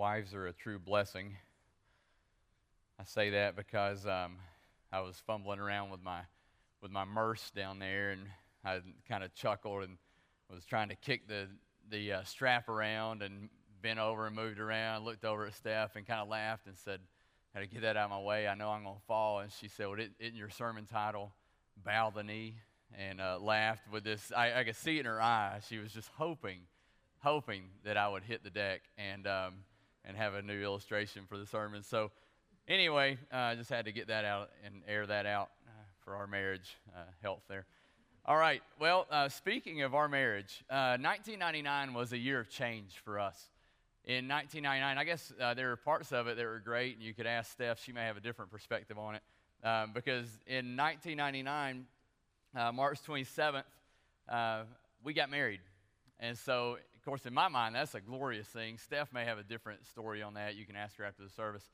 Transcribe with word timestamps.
wives 0.00 0.32
are 0.32 0.46
a 0.46 0.52
true 0.54 0.78
blessing. 0.78 1.36
I 2.98 3.04
say 3.04 3.28
that 3.30 3.54
because 3.54 4.06
um, 4.06 4.38
I 4.90 5.02
was 5.02 5.22
fumbling 5.26 5.58
around 5.58 5.90
with 5.90 6.02
my 6.02 6.20
with 6.80 6.90
my 6.90 7.04
Merce 7.04 7.50
down 7.50 7.78
there, 7.78 8.12
and 8.12 8.22
I 8.64 8.80
kind 9.06 9.22
of 9.22 9.34
chuckled 9.34 9.84
and 9.84 9.98
was 10.50 10.64
trying 10.64 10.88
to 10.88 10.94
kick 10.94 11.28
the 11.28 11.48
the 11.90 12.14
uh, 12.14 12.22
strap 12.24 12.70
around 12.70 13.22
and 13.22 13.50
bent 13.82 13.98
over 13.98 14.26
and 14.26 14.34
moved 14.34 14.58
around. 14.58 15.04
Looked 15.04 15.26
over 15.26 15.44
at 15.44 15.54
Steph 15.54 15.96
and 15.96 16.06
kind 16.06 16.20
of 16.20 16.28
laughed 16.28 16.66
and 16.66 16.78
said, 16.78 17.00
"Had 17.52 17.60
to 17.60 17.66
get 17.66 17.82
that 17.82 17.98
out 17.98 18.04
of 18.04 18.10
my 18.10 18.20
way. 18.20 18.48
I 18.48 18.54
know 18.54 18.70
I'm 18.70 18.84
to 18.84 18.92
fall." 19.06 19.40
And 19.40 19.52
she 19.52 19.68
said, 19.68 19.86
"Well, 19.86 19.98
isn't 20.18 20.34
your 20.34 20.48
sermon 20.48 20.86
title 20.86 21.34
bow 21.84 22.08
the 22.08 22.22
knee?" 22.22 22.54
And 22.98 23.20
uh, 23.20 23.38
laughed 23.38 23.92
with 23.92 24.04
this. 24.04 24.32
I, 24.34 24.60
I 24.60 24.64
could 24.64 24.76
see 24.76 24.96
it 24.96 25.00
in 25.00 25.04
her 25.06 25.20
eye. 25.20 25.60
She 25.68 25.76
was 25.76 25.92
just 25.92 26.08
hoping, 26.16 26.60
hoping 27.18 27.64
that 27.84 27.98
I 27.98 28.08
would 28.08 28.22
hit 28.22 28.42
the 28.42 28.50
deck 28.50 28.80
and 28.96 29.26
um, 29.26 29.54
and 30.04 30.16
have 30.16 30.34
a 30.34 30.42
new 30.42 30.62
illustration 30.62 31.22
for 31.28 31.38
the 31.38 31.46
sermon. 31.46 31.82
So 31.82 32.10
anyway, 32.68 33.18
I 33.32 33.52
uh, 33.52 33.54
just 33.56 33.70
had 33.70 33.84
to 33.86 33.92
get 33.92 34.08
that 34.08 34.24
out 34.24 34.50
and 34.64 34.82
air 34.88 35.06
that 35.06 35.26
out 35.26 35.50
uh, 35.66 35.70
for 36.04 36.14
our 36.14 36.26
marriage 36.26 36.76
uh, 36.94 37.02
health 37.22 37.42
there. 37.48 37.66
All 38.24 38.36
right. 38.36 38.62
Well, 38.78 39.06
uh, 39.10 39.28
speaking 39.28 39.82
of 39.82 39.94
our 39.94 40.08
marriage, 40.08 40.62
1999 40.68 41.88
uh, 41.88 41.92
was 41.92 42.12
a 42.12 42.18
year 42.18 42.40
of 42.40 42.48
change 42.48 42.94
for 43.04 43.18
us. 43.18 43.50
In 44.04 44.28
1999, 44.28 44.98
I 44.98 45.04
guess 45.04 45.32
uh, 45.40 45.54
there 45.54 45.68
were 45.68 45.76
parts 45.76 46.12
of 46.12 46.26
it 46.26 46.36
that 46.36 46.44
were 46.44 46.62
great, 46.64 46.96
and 46.96 47.04
you 47.04 47.12
could 47.12 47.26
ask 47.26 47.52
Steph; 47.52 47.82
she 47.82 47.92
may 47.92 48.04
have 48.04 48.16
a 48.16 48.20
different 48.20 48.50
perspective 48.50 48.98
on 48.98 49.16
it. 49.16 49.22
Um, 49.62 49.92
because 49.92 50.26
in 50.46 50.76
1999, 50.76 51.84
March 52.74 52.98
27th, 53.06 53.64
we 55.04 55.12
got 55.12 55.30
married, 55.30 55.60
and 56.18 56.36
so 56.36 56.78
of 57.00 57.04
course, 57.06 57.24
in 57.24 57.32
my 57.32 57.48
mind, 57.48 57.74
that's 57.74 57.94
a 57.94 58.00
glorious 58.00 58.46
thing. 58.46 58.76
Steph 58.76 59.10
may 59.10 59.24
have 59.24 59.38
a 59.38 59.42
different 59.42 59.86
story 59.86 60.20
on 60.20 60.34
that. 60.34 60.54
You 60.54 60.66
can 60.66 60.76
ask 60.76 60.98
her 60.98 61.04
after 61.06 61.22
the 61.22 61.30
service. 61.30 61.64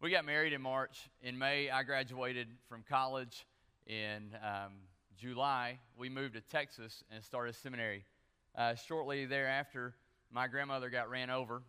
We 0.00 0.08
got 0.08 0.24
married 0.24 0.52
in 0.52 0.62
March. 0.62 1.10
In 1.20 1.36
May, 1.36 1.68
I 1.68 1.82
graduated 1.82 2.46
from 2.68 2.84
college. 2.88 3.44
In 3.88 4.36
um, 4.40 4.74
July, 5.16 5.80
we 5.96 6.08
moved 6.08 6.34
to 6.34 6.40
Texas 6.42 7.02
and 7.10 7.24
started 7.24 7.56
seminary. 7.56 8.04
Uh, 8.56 8.76
shortly 8.76 9.26
thereafter, 9.26 9.94
my 10.30 10.46
grandmother 10.46 10.90
got 10.90 11.10
ran 11.10 11.28
over. 11.28 11.60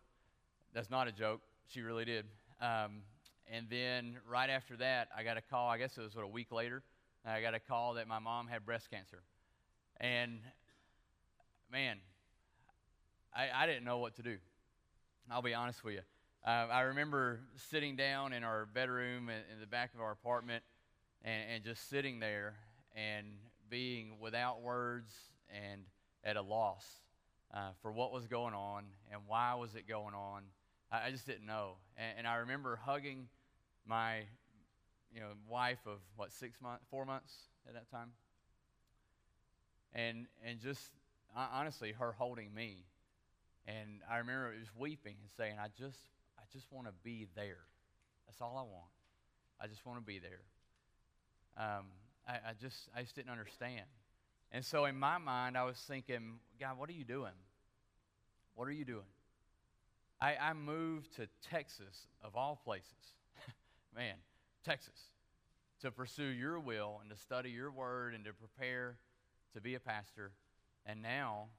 That's 0.75 0.91
not 0.91 1.07
a 1.07 1.11
joke. 1.11 1.41
She 1.65 1.81
really 1.81 2.05
did. 2.05 2.25
Um, 2.61 3.01
and 3.51 3.65
then 3.71 4.17
right 4.29 4.51
after 4.51 4.77
that, 4.77 5.07
I 5.17 5.23
got 5.23 5.35
a 5.35 5.41
call. 5.41 5.67
I 5.67 5.79
guess 5.79 5.97
it 5.97 6.01
was 6.01 6.15
what, 6.15 6.25
a 6.25 6.27
week 6.27 6.51
later. 6.51 6.83
I 7.25 7.41
got 7.41 7.55
a 7.55 7.59
call 7.59 7.95
that 7.95 8.07
my 8.07 8.19
mom 8.19 8.45
had 8.45 8.67
breast 8.67 8.91
cancer. 8.91 9.23
And 9.99 10.41
man, 11.71 11.97
I, 13.33 13.49
I 13.53 13.65
didn't 13.65 13.83
know 13.83 13.99
what 13.99 14.15
to 14.15 14.23
do. 14.23 14.37
I'll 15.29 15.41
be 15.41 15.53
honest 15.53 15.83
with 15.83 15.95
you. 15.95 16.01
Uh, 16.45 16.67
I 16.71 16.81
remember 16.81 17.41
sitting 17.69 17.95
down 17.95 18.33
in 18.33 18.43
our 18.43 18.65
bedroom 18.65 19.29
in, 19.29 19.37
in 19.53 19.59
the 19.59 19.67
back 19.67 19.93
of 19.93 20.01
our 20.01 20.11
apartment 20.11 20.63
and, 21.23 21.43
and 21.55 21.63
just 21.63 21.89
sitting 21.89 22.19
there 22.19 22.55
and 22.95 23.27
being 23.69 24.19
without 24.19 24.61
words 24.61 25.11
and 25.49 25.81
at 26.23 26.37
a 26.37 26.41
loss 26.41 26.85
uh, 27.53 27.71
for 27.81 27.91
what 27.91 28.11
was 28.11 28.27
going 28.27 28.53
on 28.53 28.85
and 29.11 29.21
why 29.27 29.53
was 29.55 29.75
it 29.75 29.87
going 29.87 30.13
on. 30.13 30.43
I, 30.91 31.07
I 31.07 31.11
just 31.11 31.27
didn't 31.27 31.45
know. 31.45 31.73
And, 31.97 32.19
and, 32.19 32.27
I 32.27 32.35
remember 32.37 32.77
hugging 32.77 33.27
my 33.85 34.19
you 35.13 35.19
know, 35.19 35.29
wife 35.47 35.79
of, 35.85 35.99
what, 36.15 36.31
six 36.31 36.61
months, 36.61 36.85
four 36.89 37.05
months 37.05 37.33
at 37.67 37.73
that 37.73 37.89
time? 37.91 38.11
And, 39.93 40.27
and 40.45 40.59
just 40.59 40.81
honestly, 41.35 41.93
her 41.93 42.11
holding 42.11 42.53
me 42.53 42.85
and 43.69 44.01
I 44.09 44.17
remember 44.17 44.53
just 44.59 44.75
weeping 44.75 45.15
and 45.21 45.29
saying, 45.37 45.55
I 45.61 45.67
just, 45.77 45.99
I 46.39 46.43
just 46.51 46.71
want 46.71 46.87
to 46.87 46.93
be 47.03 47.27
there. 47.35 47.67
That's 48.25 48.41
all 48.41 48.57
I 48.57 48.63
want. 48.63 48.89
I 49.61 49.67
just 49.67 49.85
want 49.85 49.99
to 49.99 50.05
be 50.05 50.19
there. 50.19 50.41
Um, 51.57 51.85
I, 52.27 52.33
I, 52.33 52.53
just, 52.59 52.89
I 52.95 53.01
just 53.01 53.15
didn't 53.15 53.29
understand. 53.29 53.85
And 54.51 54.65
so 54.65 54.85
in 54.85 54.97
my 54.97 55.19
mind, 55.19 55.55
I 55.55 55.65
was 55.65 55.77
thinking, 55.77 56.39
God, 56.59 56.79
what 56.79 56.89
are 56.89 56.93
you 56.93 57.03
doing? 57.03 57.33
What 58.55 58.67
are 58.67 58.71
you 58.71 58.85
doing? 58.85 59.03
I, 60.19 60.35
I 60.35 60.53
moved 60.53 61.15
to 61.17 61.27
Texas, 61.49 62.07
of 62.23 62.35
all 62.35 62.59
places. 62.63 63.13
Man, 63.95 64.15
Texas, 64.65 64.99
to 65.81 65.91
pursue 65.91 66.23
your 66.23 66.59
will 66.59 66.99
and 67.01 67.09
to 67.11 67.17
study 67.17 67.51
your 67.51 67.71
word 67.71 68.15
and 68.15 68.25
to 68.25 68.33
prepare 68.33 68.97
to 69.53 69.61
be 69.61 69.75
a 69.75 69.79
pastor. 69.79 70.31
And 70.85 71.01
now 71.01 71.49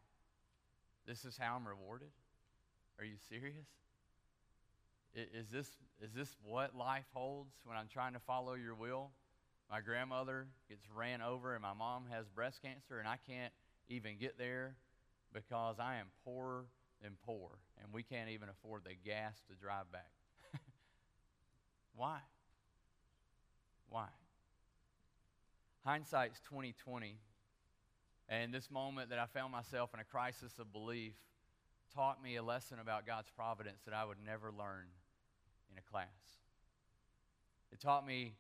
this 1.11 1.25
is 1.25 1.37
how 1.37 1.57
I'm 1.57 1.67
rewarded? 1.67 2.11
Are 3.01 3.05
you 3.05 3.17
serious? 3.29 3.67
Is 5.13 5.51
this, 5.51 5.67
is 6.01 6.13
this 6.15 6.37
what 6.45 6.77
life 6.77 7.07
holds 7.13 7.51
when 7.65 7.77
I'm 7.77 7.89
trying 7.93 8.13
to 8.13 8.21
follow 8.21 8.55
your 8.55 8.77
will? 8.77 9.11
My 9.69 9.81
grandmother 9.81 10.47
gets 10.69 10.85
ran 10.95 11.21
over, 11.21 11.55
and 11.55 11.63
my 11.63 11.73
mom 11.73 12.05
has 12.13 12.29
breast 12.29 12.63
cancer, 12.63 13.01
and 13.01 13.09
I 13.09 13.17
can't 13.29 13.53
even 13.89 14.19
get 14.21 14.39
there 14.39 14.77
because 15.35 15.81
I 15.81 15.97
am 15.97 16.07
poorer 16.25 16.67
than 17.03 17.17
poor, 17.27 17.59
and 17.83 17.93
we 17.93 18.05
can't 18.05 18.31
even 18.31 18.49
afford 18.49 18.83
the 18.85 18.95
gas 19.05 19.35
to 19.49 19.57
drive 19.57 19.91
back. 19.91 20.13
Why? 21.97 22.21
Why? 23.89 24.07
Hindsight's 25.85 26.39
2020 26.49 27.17
and 28.31 28.55
this 28.55 28.71
moment 28.71 29.11
that 29.11 29.19
I 29.19 29.27
found 29.27 29.51
myself 29.51 29.91
in 29.93 29.99
a 29.99 30.05
crisis 30.05 30.53
of 30.61 30.73
belief 30.73 31.15
taught 31.93 32.23
me 32.23 32.37
a 32.37 32.43
lesson 32.43 32.79
about 32.81 33.05
God's 33.05 33.29
providence 33.37 33.81
that 33.85 33.93
I 33.93 34.05
would 34.05 34.19
never 34.25 34.53
learn 34.57 34.87
in 35.73 35.77
a 35.77 35.91
class. 35.91 36.07
It 37.73 37.81
taught 37.81 38.07
me 38.07 38.35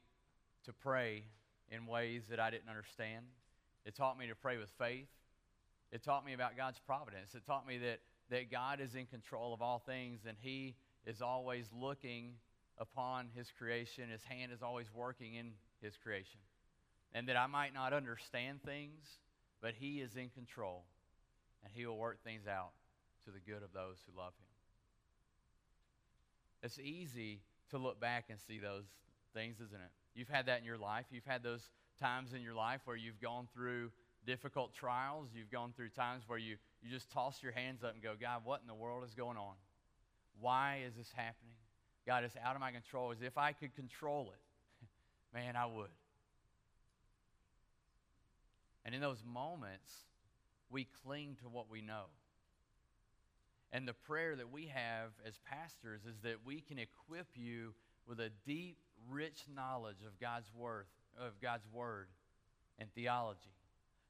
to 0.65 0.73
pray 0.73 1.25
in 1.73 1.87
ways 1.87 2.23
that 2.31 2.39
I 2.39 2.51
didn't 2.51 2.69
understand. 2.69 3.25
It 3.85 3.97
taught 3.97 4.17
me 4.17 4.29
to 4.29 4.37
pray 4.37 4.59
with 4.59 4.71
faith. 4.79 5.09
It 5.91 6.05
taught 6.05 6.25
me 6.25 6.35
about 6.35 6.57
God's 6.57 6.79
providence. 6.87 7.35
It 7.35 7.45
taught 7.45 7.67
me 7.67 7.79
that, 7.79 7.99
that 8.31 8.49
God 8.49 8.81
is 8.81 8.95
in 8.95 9.07
control 9.07 9.53
of 9.53 9.61
all 9.61 9.81
things 9.81 10.21
and 10.27 10.37
He 10.41 10.77
is 11.05 11.21
always 11.21 11.67
looking 11.77 12.35
upon 12.79 13.27
His 13.35 13.49
creation. 13.59 14.09
His 14.09 14.23
hand 14.23 14.53
is 14.53 14.63
always 14.63 14.87
working 14.95 15.35
in 15.35 15.51
His 15.83 15.95
creation. 15.97 16.39
And 17.13 17.29
that 17.29 17.37
I 17.37 17.49
might 17.49 17.75
not 17.75 17.93
understand 17.93 18.63
things, 18.63 19.05
but 19.61 19.75
He 19.75 20.01
is 20.01 20.17
in 20.17 20.31
control, 20.31 20.85
and 21.65 21.73
He 21.75 21.87
will 21.87 21.99
work 21.99 22.23
things 22.23 22.47
out 22.47 22.73
to 23.25 23.31
the 23.31 23.41
good 23.41 23.63
of 23.63 23.73
those 23.73 23.99
who 24.07 24.19
love 24.19 24.33
Him. 24.39 24.47
It's 26.63 26.79
easy 26.79 27.41
to 27.71 27.79
look 27.79 28.01
back 28.01 28.27
and 28.29 28.39
see 28.41 28.59
those 28.59 28.85
things, 29.33 29.57
isn't 29.57 29.81
it? 29.81 29.91
You've 30.15 30.29
had 30.29 30.47
that 30.47 30.59
in 30.59 30.65
your 30.65 30.79
life. 30.79 31.07
You've 31.11 31.25
had 31.25 31.43
those 31.43 31.71
times 31.99 32.33
in 32.33 32.43
your 32.43 32.55
life 32.55 32.81
where 32.85 32.97
you've 32.97 33.21
gone 33.21 33.49
through 33.55 33.91
difficult 34.27 34.75
trials. 34.75 35.29
You've 35.35 35.51
gone 35.51 35.73
through 35.75 35.91
times 35.91 36.25
where 36.27 36.39
you, 36.39 36.57
you 36.83 36.91
just 36.91 37.11
toss 37.11 37.43
your 37.43 37.53
hands 37.53 37.83
up 37.83 37.95
and 37.95 38.03
go, 38.03 38.15
God, 38.21 38.43
what 38.45 38.61
in 38.61 38.67
the 38.67 38.75
world 38.75 39.05
is 39.05 39.15
going 39.15 39.37
on? 39.37 39.55
Why 40.41 40.83
is 40.87 40.95
this 40.97 41.11
happening? 41.15 41.55
God, 42.07 42.25
it's 42.25 42.37
out 42.43 42.55
of 42.55 42.61
my 42.61 42.73
control. 42.73 43.13
As 43.13 43.23
if 43.23 43.39
I 43.39 43.53
could 43.53 43.75
control 43.75 44.33
it, 44.33 44.87
man, 45.35 45.57
I 45.57 45.67
would. 45.67 45.91
And 48.85 48.95
in 48.95 49.01
those 49.01 49.23
moments, 49.25 49.91
we 50.71 50.87
cling 51.05 51.37
to 51.43 51.49
what 51.49 51.71
we 51.71 51.83
know. 51.83 52.05
And 53.73 53.87
the 53.87 53.93
prayer 53.93 54.35
that 54.37 54.51
we 54.51 54.67
have 54.67 55.11
as 55.27 55.39
pastors 55.49 56.03
is 56.05 56.17
that 56.23 56.45
we 56.45 56.61
can 56.61 56.79
equip 56.79 57.29
you 57.35 57.75
with 58.07 58.19
a 58.19 58.31
deep, 58.45 58.79
rich 59.09 59.45
knowledge 59.55 60.03
of 60.07 60.19
God's 60.19 60.51
worth, 60.57 60.89
of 61.19 61.41
God's 61.41 61.67
word 61.73 62.09
and 62.79 62.93
theology. 62.95 63.55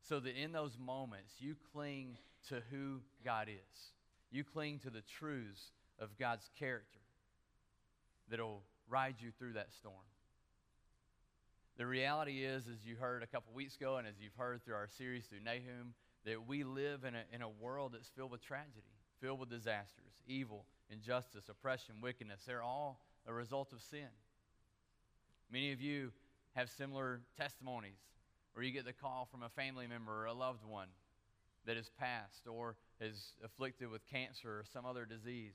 So 0.03 0.21
that 0.21 0.35
in 0.35 0.53
those 0.53 0.79
moments 0.79 1.35
you 1.39 1.57
cling 1.73 2.17
to 2.49 2.63
who 2.71 3.01
God 3.25 3.49
is. 3.49 3.93
You 4.31 4.45
cling 4.45 4.79
to 4.81 4.91
the 4.91 5.03
truths 5.19 5.73
of 5.99 6.17
God's 6.19 6.49
character 6.59 7.01
that'll 8.31 8.63
ride 8.89 9.17
you 9.19 9.31
through 9.39 9.55
that 9.55 9.73
storm. 9.73 9.95
The 11.81 11.87
reality 11.87 12.45
is, 12.45 12.65
as 12.69 12.85
you 12.85 12.97
heard 12.97 13.23
a 13.23 13.27
couple 13.27 13.55
weeks 13.55 13.75
ago, 13.75 13.97
and 13.97 14.07
as 14.07 14.13
you've 14.21 14.35
heard 14.35 14.63
through 14.63 14.75
our 14.75 14.87
series 14.87 15.25
through 15.25 15.41
Nahum, 15.41 15.95
that 16.27 16.47
we 16.47 16.63
live 16.63 17.05
in 17.05 17.15
a, 17.15 17.23
in 17.33 17.41
a 17.41 17.49
world 17.49 17.93
that's 17.95 18.11
filled 18.11 18.33
with 18.33 18.45
tragedy, 18.45 18.93
filled 19.23 19.41
with 19.41 19.49
disasters, 19.49 20.13
evil, 20.27 20.67
injustice, 20.91 21.49
oppression, 21.49 21.95
wickedness. 22.03 22.43
They're 22.47 22.63
all 22.63 23.01
a 23.27 23.33
result 23.33 23.73
of 23.73 23.81
sin. 23.81 24.11
Many 25.51 25.73
of 25.73 25.81
you 25.81 26.13
have 26.55 26.69
similar 26.69 27.23
testimonies 27.39 27.97
where 28.53 28.63
you 28.63 28.73
get 28.73 28.85
the 28.85 28.93
call 28.93 29.27
from 29.31 29.43
a 29.43 29.49
family 29.49 29.87
member 29.87 30.13
or 30.13 30.27
a 30.27 30.35
loved 30.35 30.67
one 30.67 30.89
that 31.65 31.79
has 31.79 31.89
passed 31.99 32.47
or 32.47 32.77
is 33.01 33.33
afflicted 33.43 33.91
with 33.91 34.07
cancer 34.07 34.51
or 34.51 34.65
some 34.71 34.85
other 34.85 35.07
disease. 35.07 35.55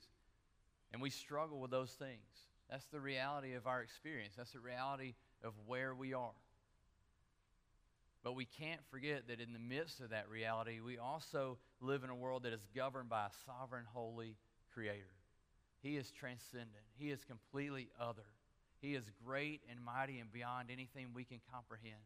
And 0.92 1.00
we 1.00 1.10
struggle 1.10 1.60
with 1.60 1.70
those 1.70 1.92
things. 1.92 2.26
That's 2.68 2.86
the 2.86 3.00
reality 3.00 3.54
of 3.54 3.68
our 3.68 3.80
experience. 3.80 4.34
That's 4.36 4.50
the 4.50 4.58
reality 4.58 5.14
of 5.46 5.54
where 5.66 5.94
we 5.94 6.12
are. 6.12 6.34
But 8.22 8.34
we 8.34 8.44
can't 8.44 8.80
forget 8.90 9.28
that 9.28 9.40
in 9.40 9.52
the 9.52 9.58
midst 9.58 10.00
of 10.00 10.10
that 10.10 10.28
reality, 10.28 10.80
we 10.80 10.98
also 10.98 11.58
live 11.80 12.02
in 12.02 12.10
a 12.10 12.14
world 12.14 12.42
that 12.42 12.52
is 12.52 12.66
governed 12.74 13.08
by 13.08 13.26
a 13.26 13.30
sovereign, 13.46 13.84
holy 13.92 14.36
Creator. 14.74 15.14
He 15.80 15.96
is 15.96 16.10
transcendent, 16.10 16.84
He 16.98 17.10
is 17.10 17.24
completely 17.24 17.88
other. 18.00 18.26
He 18.82 18.94
is 18.94 19.10
great 19.24 19.62
and 19.70 19.82
mighty 19.82 20.18
and 20.18 20.30
beyond 20.30 20.70
anything 20.70 21.06
we 21.14 21.24
can 21.24 21.40
comprehend. 21.52 22.02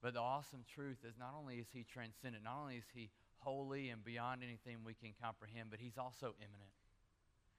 But 0.00 0.14
the 0.14 0.20
awesome 0.20 0.64
truth 0.74 0.98
is 1.06 1.14
not 1.18 1.34
only 1.38 1.56
is 1.56 1.66
He 1.72 1.84
transcendent, 1.84 2.44
not 2.44 2.60
only 2.62 2.76
is 2.76 2.84
He 2.94 3.10
holy 3.38 3.90
and 3.90 4.04
beyond 4.04 4.42
anything 4.42 4.78
we 4.84 4.94
can 4.94 5.10
comprehend, 5.20 5.70
but 5.70 5.80
He's 5.80 5.98
also 5.98 6.34
immanent. 6.38 6.70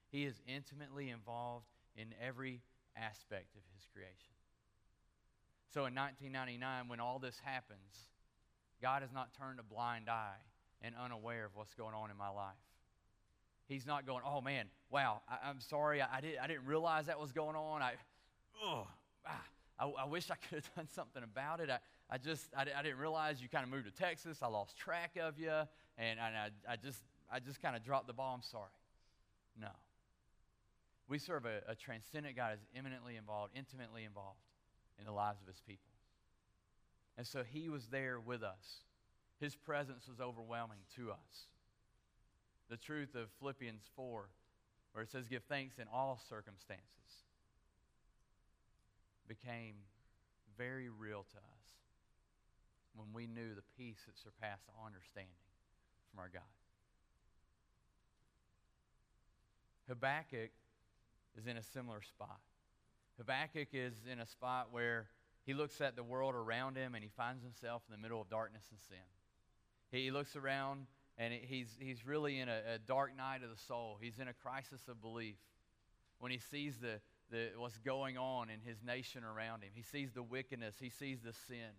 He 0.09 0.23
is 0.23 0.41
intimately 0.47 1.09
involved 1.09 1.65
in 1.97 2.13
every 2.25 2.61
aspect 2.97 3.55
of 3.55 3.61
His 3.75 3.85
creation. 3.93 4.35
So 5.73 5.85
in 5.85 5.95
1999, 5.95 6.87
when 6.87 6.99
all 6.99 7.19
this 7.19 7.39
happens, 7.43 8.07
God 8.81 9.01
has 9.01 9.11
not 9.11 9.33
turned 9.37 9.59
a 9.59 9.63
blind 9.63 10.09
eye 10.09 10.39
and 10.81 10.95
unaware 10.95 11.45
of 11.45 11.55
what's 11.55 11.73
going 11.73 11.93
on 11.93 12.11
in 12.11 12.17
my 12.17 12.29
life. 12.29 12.53
He's 13.67 13.85
not 13.85 14.05
going, 14.05 14.21
oh 14.25 14.41
man, 14.41 14.67
wow, 14.89 15.21
I, 15.27 15.49
am 15.49 15.59
sorry, 15.59 16.01
I, 16.01 16.17
I, 16.17 16.21
did, 16.21 16.37
I 16.37 16.47
didn't 16.47 16.65
realize 16.65 17.07
that 17.07 17.19
was 17.19 17.31
going 17.31 17.55
on. 17.55 17.81
I, 17.81 17.93
oh, 18.63 18.87
ah, 19.25 19.41
I, 19.79 20.03
I, 20.03 20.05
wish 20.05 20.29
I 20.29 20.35
could 20.35 20.63
have 20.63 20.75
done 20.75 20.87
something 20.93 21.23
about 21.23 21.59
it. 21.59 21.69
I, 21.69 21.79
I 22.09 22.19
just, 22.19 22.45
I, 22.55 22.61
I 22.61 22.83
didn't 22.83 22.99
realize 22.99 23.41
you 23.41 23.49
kind 23.49 23.63
of 23.63 23.69
moved 23.71 23.85
to 23.85 23.91
Texas. 23.91 24.39
I 24.41 24.47
lost 24.47 24.77
track 24.77 25.17
of 25.19 25.39
you, 25.39 25.49
and, 25.49 26.19
and 26.19 26.19
I, 26.19 26.49
I 26.69 26.75
just, 26.75 26.99
I 27.31 27.39
just 27.39 27.61
kind 27.61 27.75
of 27.75 27.83
dropped 27.83 28.07
the 28.07 28.13
ball. 28.13 28.35
I'm 28.35 28.43
sorry. 28.43 28.69
No. 29.59 29.69
We 31.07 31.19
serve 31.19 31.45
a, 31.45 31.61
a 31.71 31.75
transcendent 31.75 32.35
God 32.35 32.57
who's 32.59 32.67
eminently 32.75 33.15
involved, 33.15 33.53
intimately 33.55 34.03
involved 34.03 34.39
in 34.99 35.05
the 35.05 35.11
lives 35.11 35.41
of 35.41 35.47
his 35.47 35.61
people. 35.67 35.91
And 37.17 37.25
so 37.25 37.43
he 37.43 37.69
was 37.69 37.87
there 37.87 38.19
with 38.19 38.43
us. 38.43 38.81
His 39.39 39.55
presence 39.55 40.07
was 40.07 40.19
overwhelming 40.19 40.79
to 40.95 41.11
us. 41.11 41.47
The 42.69 42.77
truth 42.77 43.15
of 43.15 43.29
Philippians 43.39 43.83
4, 43.95 44.29
where 44.93 45.03
it 45.03 45.11
says, 45.11 45.27
Give 45.27 45.43
thanks 45.43 45.77
in 45.77 45.85
all 45.93 46.19
circumstances, 46.29 46.81
became 49.27 49.75
very 50.57 50.89
real 50.89 51.25
to 51.31 51.37
us 51.37 51.65
when 52.95 53.07
we 53.13 53.27
knew 53.27 53.53
the 53.53 53.63
peace 53.77 53.99
that 54.05 54.17
surpassed 54.17 54.63
all 54.69 54.85
understanding 54.85 55.35
from 56.09 56.19
our 56.19 56.29
God. 56.29 56.41
Habakkuk 59.87 60.51
is 61.37 61.47
in 61.47 61.57
a 61.57 61.63
similar 61.63 62.01
spot. 62.01 62.39
Habakkuk 63.17 63.69
is 63.73 63.93
in 64.11 64.19
a 64.19 64.25
spot 64.25 64.67
where 64.71 65.07
he 65.45 65.53
looks 65.53 65.79
at 65.79 65.95
the 65.95 66.03
world 66.03 66.35
around 66.35 66.75
him 66.75 66.95
and 66.95 67.03
he 67.03 67.09
finds 67.09 67.43
himself 67.43 67.83
in 67.87 67.95
the 67.95 68.01
middle 68.01 68.19
of 68.19 68.29
darkness 68.29 68.63
and 68.71 68.79
sin. 68.79 68.97
He 69.91 70.11
looks 70.11 70.35
around 70.35 70.87
and 71.17 71.33
he's, 71.33 71.77
he's 71.79 72.05
really 72.05 72.39
in 72.39 72.49
a, 72.49 72.59
a 72.75 72.77
dark 72.79 73.15
night 73.15 73.43
of 73.43 73.49
the 73.49 73.61
soul. 73.67 73.97
He's 74.01 74.19
in 74.19 74.27
a 74.27 74.33
crisis 74.33 74.81
of 74.89 75.01
belief 75.01 75.37
when 76.19 76.31
he 76.31 76.39
sees 76.39 76.77
the, 76.77 76.99
the, 77.31 77.49
what's 77.57 77.77
going 77.77 78.17
on 78.17 78.49
in 78.49 78.59
his 78.59 78.83
nation 78.83 79.23
around 79.23 79.63
him. 79.63 79.69
He 79.73 79.83
sees 79.83 80.11
the 80.11 80.23
wickedness, 80.23 80.75
he 80.79 80.89
sees 80.89 81.21
the 81.21 81.33
sin. 81.47 81.71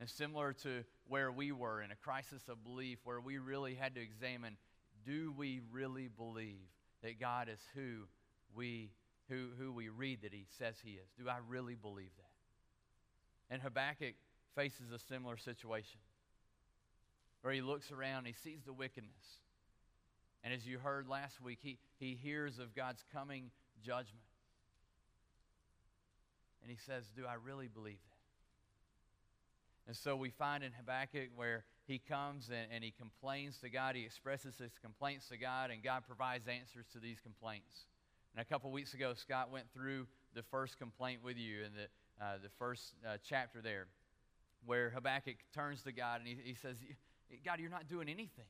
And 0.00 0.08
similar 0.08 0.52
to 0.62 0.84
where 1.08 1.32
we 1.32 1.50
were 1.52 1.82
in 1.82 1.90
a 1.90 1.96
crisis 1.96 2.42
of 2.48 2.62
belief, 2.62 2.98
where 3.04 3.20
we 3.20 3.38
really 3.38 3.74
had 3.74 3.94
to 3.94 4.00
examine 4.00 4.56
do 5.04 5.32
we 5.36 5.60
really 5.72 6.08
believe 6.08 6.68
that 7.02 7.18
God 7.18 7.48
is 7.48 7.60
who 7.74 8.06
we, 8.54 8.90
who, 9.28 9.48
who 9.58 9.72
we 9.72 9.88
read 9.88 10.22
that 10.22 10.32
he 10.32 10.46
says 10.58 10.76
he 10.82 10.92
is? 10.92 11.08
Do 11.18 11.28
I 11.28 11.38
really 11.48 11.74
believe 11.74 12.10
that? 12.16 13.54
And 13.54 13.62
Habakkuk 13.62 14.14
faces 14.54 14.92
a 14.92 14.98
similar 14.98 15.36
situation 15.36 16.00
where 17.42 17.52
he 17.52 17.60
looks 17.60 17.92
around, 17.92 18.26
he 18.26 18.32
sees 18.32 18.60
the 18.66 18.72
wickedness. 18.72 19.40
And 20.42 20.52
as 20.52 20.66
you 20.66 20.78
heard 20.78 21.08
last 21.08 21.40
week, 21.40 21.58
he, 21.62 21.78
he 21.98 22.18
hears 22.20 22.58
of 22.58 22.74
God's 22.74 23.04
coming 23.12 23.50
judgment. 23.84 24.24
And 26.62 26.70
he 26.70 26.76
says, 26.76 27.04
Do 27.14 27.24
I 27.26 27.34
really 27.34 27.68
believe 27.68 27.98
that? 28.04 28.08
And 29.88 29.96
so 29.96 30.16
we 30.16 30.30
find 30.30 30.62
in 30.62 30.72
Habakkuk 30.72 31.30
where 31.34 31.64
he 31.86 31.98
comes 31.98 32.50
and, 32.50 32.70
and 32.70 32.84
he 32.84 32.90
complains 32.90 33.56
to 33.58 33.70
God, 33.70 33.96
he 33.96 34.04
expresses 34.04 34.54
his 34.58 34.72
complaints 34.82 35.28
to 35.28 35.38
God, 35.38 35.70
and 35.70 35.82
God 35.82 36.02
provides 36.06 36.46
answers 36.46 36.84
to 36.92 36.98
these 36.98 37.18
complaints. 37.20 37.86
And 38.34 38.40
a 38.40 38.44
couple 38.44 38.70
weeks 38.70 38.94
ago, 38.94 39.14
Scott 39.14 39.50
went 39.50 39.66
through 39.72 40.06
the 40.34 40.42
first 40.42 40.78
complaint 40.78 41.20
with 41.24 41.36
you 41.36 41.64
in 41.64 41.72
the, 41.74 42.24
uh, 42.24 42.38
the 42.42 42.50
first 42.58 42.94
uh, 43.06 43.16
chapter 43.26 43.60
there, 43.60 43.86
where 44.64 44.90
Habakkuk 44.90 45.36
turns 45.54 45.82
to 45.82 45.92
God 45.92 46.20
and 46.20 46.28
he, 46.28 46.36
he 46.44 46.54
says, 46.54 46.76
God, 47.44 47.60
you're 47.60 47.70
not 47.70 47.88
doing 47.88 48.08
anything. 48.08 48.46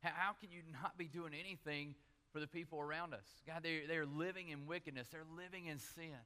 How, 0.00 0.10
how 0.14 0.32
can 0.40 0.50
you 0.50 0.62
not 0.82 0.98
be 0.98 1.06
doing 1.06 1.32
anything 1.38 1.94
for 2.32 2.40
the 2.40 2.46
people 2.46 2.80
around 2.80 3.14
us? 3.14 3.26
God, 3.46 3.62
they, 3.62 3.82
they're 3.88 4.06
living 4.06 4.48
in 4.48 4.66
wickedness, 4.66 5.08
they're 5.10 5.22
living 5.36 5.66
in 5.66 5.78
sin. 5.78 6.18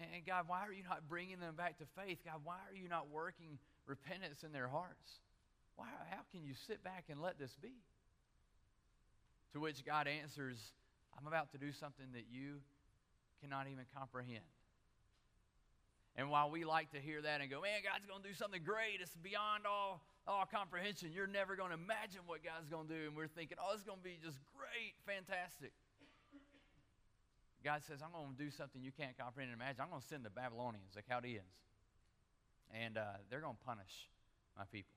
And, 0.00 0.08
and 0.14 0.26
God, 0.26 0.44
why 0.46 0.60
are 0.60 0.72
you 0.72 0.82
not 0.88 1.08
bringing 1.08 1.40
them 1.40 1.54
back 1.56 1.78
to 1.78 1.84
faith? 1.96 2.18
God, 2.24 2.40
why 2.44 2.56
are 2.70 2.76
you 2.76 2.88
not 2.88 3.10
working 3.10 3.58
repentance 3.86 4.42
in 4.44 4.52
their 4.52 4.68
hearts? 4.68 5.20
Why, 5.76 5.86
how 6.10 6.22
can 6.32 6.42
you 6.44 6.54
sit 6.66 6.82
back 6.82 7.04
and 7.08 7.20
let 7.20 7.38
this 7.38 7.56
be? 7.60 7.72
To 9.52 9.60
which 9.60 9.84
God 9.84 10.06
answers, 10.06 10.72
I'm 11.18 11.26
about 11.26 11.50
to 11.52 11.58
do 11.58 11.72
something 11.72 12.06
that 12.14 12.30
you 12.30 12.62
cannot 13.42 13.66
even 13.66 13.84
comprehend. 13.90 14.46
And 16.14 16.30
while 16.30 16.50
we 16.50 16.64
like 16.64 16.90
to 16.94 17.00
hear 17.02 17.22
that 17.22 17.40
and 17.40 17.50
go, 17.50 17.62
man, 17.62 17.82
God's 17.82 18.06
going 18.06 18.22
to 18.22 18.28
do 18.28 18.34
something 18.34 18.62
great, 18.62 19.02
it's 19.02 19.14
beyond 19.18 19.66
all, 19.66 20.02
all 20.26 20.46
comprehension. 20.46 21.10
You're 21.10 21.30
never 21.30 21.54
going 21.54 21.70
to 21.70 21.78
imagine 21.78 22.22
what 22.26 22.42
God's 22.42 22.70
going 22.70 22.86
to 22.86 22.94
do. 22.94 23.02
And 23.10 23.14
we're 23.14 23.30
thinking, 23.30 23.58
oh, 23.58 23.74
it's 23.74 23.82
going 23.82 23.98
to 23.98 24.04
be 24.06 24.18
just 24.22 24.38
great, 24.54 24.94
fantastic. 25.06 25.74
God 27.62 27.82
says, 27.86 27.98
I'm 28.02 28.14
going 28.14 28.34
to 28.34 28.38
do 28.38 28.50
something 28.50 28.82
you 28.82 28.94
can't 28.94 29.18
comprehend 29.18 29.50
and 29.50 29.58
imagine. 29.58 29.82
I'm 29.82 29.90
going 29.90 30.02
to 30.02 30.06
send 30.06 30.22
the 30.22 30.30
Babylonians, 30.30 30.94
the 30.94 31.02
Chaldeans, 31.02 31.54
and 32.70 32.98
uh, 32.98 33.18
they're 33.30 33.42
going 33.42 33.58
to 33.58 33.66
punish 33.66 34.06
my 34.56 34.64
people. 34.70 34.94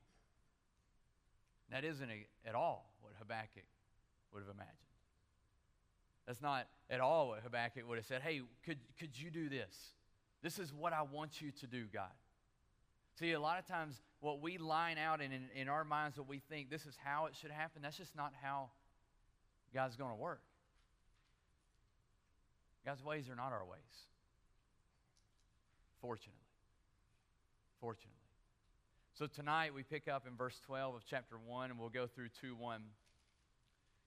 That 1.69 1.85
isn't 1.85 2.09
at 2.45 2.53
all 2.53 2.93
what 3.01 3.13
Habakkuk 3.17 3.65
would 4.33 4.43
have 4.45 4.53
imagined. 4.53 4.90
That's 6.27 6.41
not 6.41 6.67
at 6.89 6.99
all 6.99 7.29
what 7.29 7.41
Habakkuk 7.41 7.87
would 7.87 7.97
have 7.97 8.05
said. 8.05 8.21
Hey, 8.21 8.41
could, 8.65 8.77
could 8.99 9.17
you 9.17 9.31
do 9.31 9.49
this? 9.49 9.75
This 10.43 10.59
is 10.59 10.73
what 10.73 10.93
I 10.93 11.01
want 11.01 11.41
you 11.41 11.51
to 11.59 11.67
do, 11.67 11.85
God. 11.91 12.11
See, 13.19 13.33
a 13.33 13.39
lot 13.39 13.59
of 13.59 13.65
times 13.65 14.01
what 14.19 14.41
we 14.41 14.57
line 14.57 14.97
out 14.97 15.21
in, 15.21 15.31
in, 15.31 15.49
in 15.55 15.67
our 15.67 15.83
minds, 15.83 16.17
what 16.17 16.27
we 16.27 16.39
think 16.39 16.69
this 16.69 16.85
is 16.85 16.95
how 17.03 17.25
it 17.25 17.35
should 17.39 17.51
happen, 17.51 17.81
that's 17.81 17.97
just 17.97 18.15
not 18.15 18.33
how 18.41 18.69
God's 19.73 19.95
going 19.95 20.11
to 20.11 20.15
work. 20.15 20.41
God's 22.85 23.03
ways 23.03 23.29
are 23.29 23.35
not 23.35 23.51
our 23.51 23.65
ways. 23.65 23.79
Fortunately. 26.01 26.33
Fortunately. 27.79 28.09
So 29.13 29.27
tonight 29.27 29.73
we 29.73 29.83
pick 29.83 30.07
up 30.07 30.25
in 30.25 30.35
verse 30.35 30.59
12 30.65 30.95
of 30.95 31.01
chapter 31.07 31.35
1 31.45 31.69
and 31.69 31.79
we'll 31.79 31.89
go 31.89 32.07
through 32.07 32.29
2 32.41 32.55
1. 32.55 32.81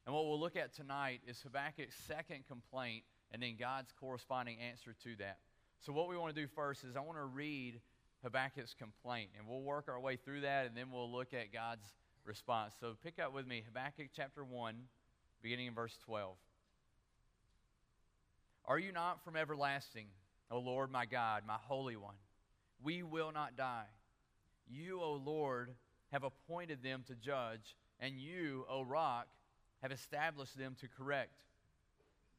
And 0.06 0.14
what 0.14 0.26
we'll 0.26 0.40
look 0.40 0.56
at 0.56 0.74
tonight 0.74 1.20
is 1.26 1.40
Habakkuk's 1.42 1.94
second 2.06 2.46
complaint 2.46 3.04
and 3.32 3.42
then 3.42 3.56
God's 3.58 3.92
corresponding 3.98 4.58
answer 4.60 4.94
to 5.02 5.16
that. 5.16 5.38
So, 5.80 5.92
what 5.92 6.08
we 6.08 6.16
want 6.16 6.34
to 6.34 6.40
do 6.40 6.46
first 6.54 6.84
is 6.84 6.96
I 6.96 7.00
want 7.00 7.18
to 7.18 7.24
read 7.24 7.80
Habakkuk's 8.22 8.74
complaint, 8.74 9.30
and 9.36 9.46
we'll 9.46 9.62
work 9.62 9.86
our 9.88 10.00
way 10.00 10.16
through 10.16 10.42
that, 10.42 10.66
and 10.66 10.76
then 10.76 10.90
we'll 10.90 11.10
look 11.10 11.34
at 11.34 11.52
God's 11.52 11.84
response. 12.24 12.74
So, 12.80 12.94
pick 13.02 13.18
up 13.18 13.34
with 13.34 13.46
me 13.46 13.62
Habakkuk 13.66 14.08
chapter 14.14 14.44
1, 14.44 14.76
beginning 15.42 15.66
in 15.66 15.74
verse 15.74 15.96
12. 16.06 16.36
Are 18.66 18.78
you 18.78 18.92
not 18.92 19.22
from 19.24 19.36
everlasting, 19.36 20.06
O 20.50 20.58
Lord 20.58 20.90
my 20.90 21.04
God, 21.04 21.42
my 21.46 21.58
Holy 21.60 21.96
One? 21.96 22.14
We 22.82 23.02
will 23.02 23.32
not 23.32 23.56
die. 23.56 23.86
You, 24.66 25.02
O 25.02 25.14
Lord, 25.14 25.74
have 26.12 26.24
appointed 26.24 26.82
them 26.82 27.04
to 27.08 27.14
judge, 27.14 27.76
and 28.00 28.14
you, 28.18 28.64
O 28.70 28.82
rock, 28.82 29.26
have 29.84 29.92
established 29.92 30.56
them 30.56 30.74
to 30.80 30.88
correct. 30.88 31.42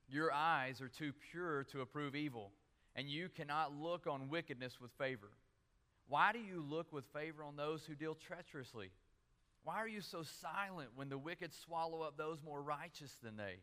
Your 0.10 0.34
eyes 0.34 0.82
are 0.82 0.90
too 0.90 1.14
pure 1.32 1.64
to 1.66 1.82
approve 1.82 2.16
evil 2.16 2.52
and 2.96 3.08
you 3.08 3.30
cannot 3.30 3.72
look 3.72 4.08
on 4.08 4.30
wickedness 4.30 4.82
with 4.82 4.90
favor. 4.98 5.30
Why 6.08 6.32
do 6.32 6.40
you 6.40 6.66
look 6.68 6.92
with 6.92 7.06
favor 7.14 7.44
on 7.44 7.56
those 7.56 7.86
who 7.86 7.94
deal 7.94 8.16
treacherously? 8.16 8.90
Why 9.64 9.76
are 9.76 9.88
you 9.88 10.02
so 10.02 10.24
silent 10.24 10.90
when 10.96 11.10
the 11.10 11.20
wicked 11.20 11.54
swallow 11.54 12.02
up 12.02 12.18
those 12.18 12.40
more 12.44 12.64
righteous 12.64 13.14
than 13.22 13.38
they? 13.38 13.58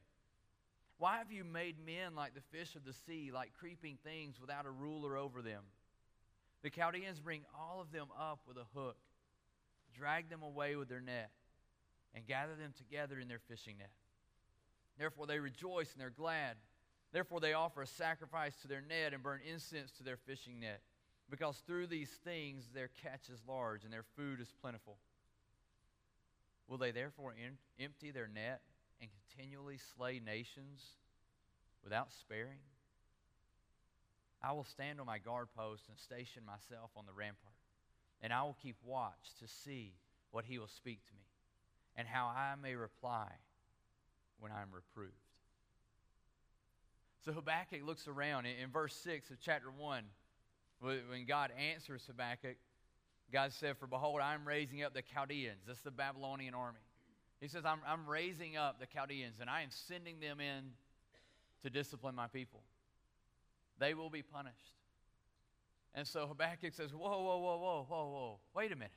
Why 0.99 1.19
have 1.19 1.33
you 1.33 1.43
made 1.43 1.85
men 1.85 2.15
like 2.15 2.35
the 2.37 2.57
fish 2.57 2.77
of 2.77 2.85
the 2.85 2.93
sea, 2.93 3.33
like 3.35 3.51
creeping 3.59 3.99
things 4.05 4.41
without 4.41 4.65
a 4.65 4.71
ruler 4.71 5.17
over 5.17 5.43
them? 5.43 5.65
The 6.62 6.71
Chaldeans 6.71 7.19
bring 7.19 7.43
all 7.59 7.81
of 7.81 7.91
them 7.91 8.07
up 8.17 8.43
with 8.47 8.59
a 8.59 8.79
hook, 8.79 8.99
drag 9.93 10.31
them 10.31 10.45
away 10.45 10.77
with 10.77 10.89
their 10.89 11.01
net, 11.01 11.33
and 12.14 12.26
gather 12.26 12.54
them 12.54 12.73
together 12.76 13.19
in 13.19 13.28
their 13.28 13.40
fishing 13.49 13.78
net. 13.78 13.90
Therefore 14.99 15.26
they 15.26 15.38
rejoice 15.38 15.92
and 15.92 16.00
they're 16.00 16.11
glad. 16.11 16.57
Therefore, 17.12 17.40
they 17.40 17.52
offer 17.52 17.83
a 17.83 17.87
sacrifice 17.87 18.57
to 18.62 18.69
their 18.69 18.81
net 18.81 19.12
and 19.12 19.23
burn 19.23 19.40
incense 19.47 19.90
to 19.99 20.02
their 20.02 20.16
fishing 20.16 20.61
net, 20.61 20.81
because 21.28 21.62
through 21.66 21.88
these 21.88 22.09
things 22.25 22.64
their 22.73 22.88
catch 23.02 23.28
is 23.28 23.42
large 23.47 23.85
and 23.85 23.92
their 23.92 24.07
food 24.16 24.40
is 24.40 24.50
plentiful. 24.62 24.97
Will 26.69 26.78
they 26.78 26.90
therefore 26.90 27.35
empty 27.78 28.12
their 28.12 28.28
net 28.28 28.62
and 28.99 29.11
continually 29.28 29.78
slay 29.95 30.23
nations 30.25 30.81
without 31.85 32.12
sparing? 32.12 32.61
I 34.42 34.52
will 34.52 34.64
stand 34.64 34.99
on 34.99 35.04
my 35.04 35.19
guard 35.19 35.49
post 35.54 35.88
and 35.88 35.99
station 35.99 36.45
myself 36.47 36.90
on 36.97 37.04
the 37.04 37.12
rampart, 37.12 37.52
and 38.23 38.33
I 38.33 38.42
will 38.42 38.57
keep 38.62 38.76
watch 38.83 39.35
to 39.40 39.47
see 39.47 39.92
what 40.31 40.47
he 40.47 40.59
will 40.59 40.66
speak 40.66 41.04
to 41.09 41.12
me, 41.12 41.22
and 41.97 42.07
how 42.09 42.27
I 42.27 42.55
may 42.61 42.75
reply 42.75 43.29
when 44.41 44.53
I 44.53 44.63
am 44.63 44.69
reproved. 44.73 45.13
So 47.25 47.33
Habakkuk 47.33 47.83
looks 47.85 48.09
around 48.09 48.47
in, 48.47 48.57
in 48.63 48.71
verse 48.71 48.95
6 48.97 49.31
of 49.31 49.37
chapter 49.41 49.71
1. 49.71 50.05
When 50.81 51.27
God 51.29 51.53
answers 51.57 52.03
Habakkuk, 52.09 52.57
God 53.33 53.53
said, 53.53 53.77
For 53.79 53.87
behold, 53.87 54.21
I'm 54.21 54.47
raising 54.47 54.83
up 54.83 54.95
the 54.95 55.03
Chaldeans. 55.03 55.63
That's 55.67 55.81
the 55.83 55.93
Babylonian 55.93 56.55
army. 56.55 56.81
He 57.41 57.49
says, 57.49 57.65
I'm, 57.65 57.81
I'm 57.87 58.09
raising 58.09 58.57
up 58.57 58.81
the 58.81 58.87
Chaldeans, 58.87 59.37
and 59.41 59.49
I 59.49 59.63
am 59.63 59.71
sending 59.71 60.19
them 60.19 60.41
in 60.41 60.73
to 61.63 61.71
discipline 61.71 62.15
my 62.15 62.27
people. 62.27 62.63
They 63.79 63.95
will 63.95 64.11
be 64.11 64.23
punished. 64.23 64.57
And 65.95 66.07
so 66.07 66.27
Habakkuk 66.27 66.75
says, 66.75 66.93
Whoa, 66.93 67.23
whoa, 67.23 67.39
whoa, 67.39 67.57
whoa, 67.59 67.87
whoa, 67.89 68.09
whoa. 68.09 68.39
Wait 68.55 68.73
a 68.73 68.77
minute. 68.77 68.93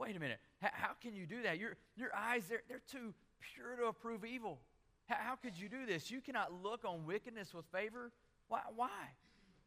Wait 0.00 0.16
a 0.16 0.20
minute. 0.20 0.38
How, 0.62 0.70
how 0.72 0.90
can 1.02 1.14
you 1.14 1.26
do 1.26 1.42
that? 1.42 1.58
Your, 1.58 1.76
your 1.94 2.08
eyes, 2.16 2.44
they're, 2.48 2.62
they're 2.68 2.80
too 2.90 3.12
pure 3.54 3.76
to 3.76 3.84
approve 3.88 4.24
evil. 4.24 4.58
How, 5.06 5.16
how 5.20 5.36
could 5.36 5.58
you 5.58 5.68
do 5.68 5.84
this? 5.84 6.10
You 6.10 6.22
cannot 6.22 6.52
look 6.62 6.86
on 6.86 7.04
wickedness 7.04 7.52
with 7.52 7.66
favor. 7.66 8.10
Why? 8.48 8.60
Why? 8.74 8.88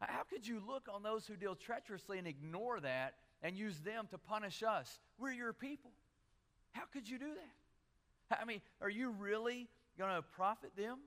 How 0.02 0.24
could 0.24 0.46
you 0.46 0.60
look 0.68 0.88
on 0.92 1.04
those 1.04 1.28
who 1.28 1.36
deal 1.36 1.56
treacherously 1.56 2.18
and 2.18 2.28
ignore 2.28 2.80
that 2.80 3.14
and 3.44 3.56
use 3.56 3.80
them 3.82 4.08
to 4.10 4.18
punish 4.18 4.64
us? 4.64 5.00
We're 5.20 5.32
your 5.32 5.54
people. 5.54 5.92
How 6.72 6.84
could 6.92 7.08
you 7.08 7.20
do 7.20 7.30
that? 8.30 8.40
I 8.42 8.46
mean, 8.46 8.62
are 8.82 8.90
you 8.90 9.12
really 9.12 9.70
going 10.00 10.16
to 10.16 10.24
profit 10.24 10.76
them? 10.76 10.98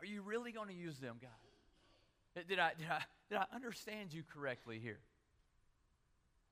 Are 0.00 0.06
you 0.06 0.22
really 0.22 0.52
going 0.52 0.68
to 0.68 0.74
use 0.74 0.98
them, 0.98 1.16
God? 1.20 2.46
Did 2.48 2.58
I, 2.58 2.72
did, 2.78 2.86
I, 2.90 3.02
did 3.28 3.38
I 3.38 3.44
understand 3.54 4.14
you 4.14 4.22
correctly 4.32 4.80
here? 4.82 5.00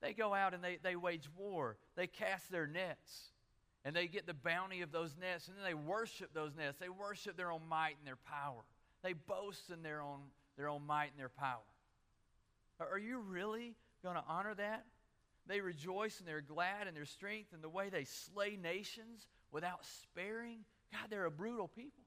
They 0.01 0.13
go 0.13 0.35
out 0.35 0.55
and 0.55 0.65
they, 0.65 0.79
they 0.83 0.97
wage 0.97 1.29
war. 1.37 1.77
They 1.97 2.07
cast 2.07 2.51
their 2.51 2.67
nets. 2.67 3.33
And 3.85 3.97
they 3.97 4.09
get 4.09 4.27
the 4.27 4.35
bounty 4.35 4.83
of 4.83 4.93
those 4.93 5.17
nets. 5.19 5.49
And 5.49 5.57
then 5.57 5.65
they 5.65 5.75
worship 5.75 6.35
those 6.35 6.55
nets. 6.57 6.79
They 6.79 6.89
worship 6.89 7.37
their 7.37 7.51
own 7.51 7.63
might 7.69 7.97
and 7.99 8.07
their 8.07 8.17
power. 8.17 8.63
They 9.03 9.15
boast 9.15 9.71
in 9.71 9.83
their 9.83 10.03
own, 10.03 10.21
their 10.57 10.69
own 10.69 10.87
might 10.87 11.11
and 11.11 11.19
their 11.19 11.31
power. 11.31 11.61
Are 12.79 12.99
you 12.99 13.19
really 13.19 13.75
going 14.03 14.17
to 14.17 14.25
honor 14.27 14.55
that? 14.55 14.85
They 15.47 15.61
rejoice 15.61 16.19
and 16.19 16.29
they're 16.29 16.41
glad 16.41 16.87
in 16.87 16.95
their 16.95 17.05
strength 17.05 17.53
and 17.53 17.63
the 17.63 17.69
way 17.69 17.89
they 17.89 18.05
slay 18.05 18.59
nations 18.61 19.27
without 19.51 19.85
sparing. 19.85 20.61
God, 20.93 21.11
they're 21.11 21.25
a 21.25 21.31
brutal 21.31 21.69
people. 21.69 22.05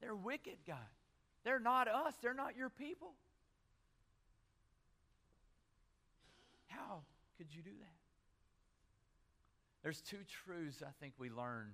They're 0.00 0.14
wicked, 0.14 0.56
God. 0.66 0.76
They're 1.44 1.60
not 1.60 1.88
us, 1.88 2.14
they're 2.22 2.34
not 2.34 2.56
your 2.56 2.70
people. 2.70 3.12
How 6.76 7.02
could 7.38 7.46
you 7.54 7.62
do 7.62 7.70
that? 7.70 7.98
There's 9.82 10.00
two 10.00 10.24
truths 10.44 10.82
I 10.82 10.90
think 11.00 11.14
we 11.18 11.30
learn 11.30 11.72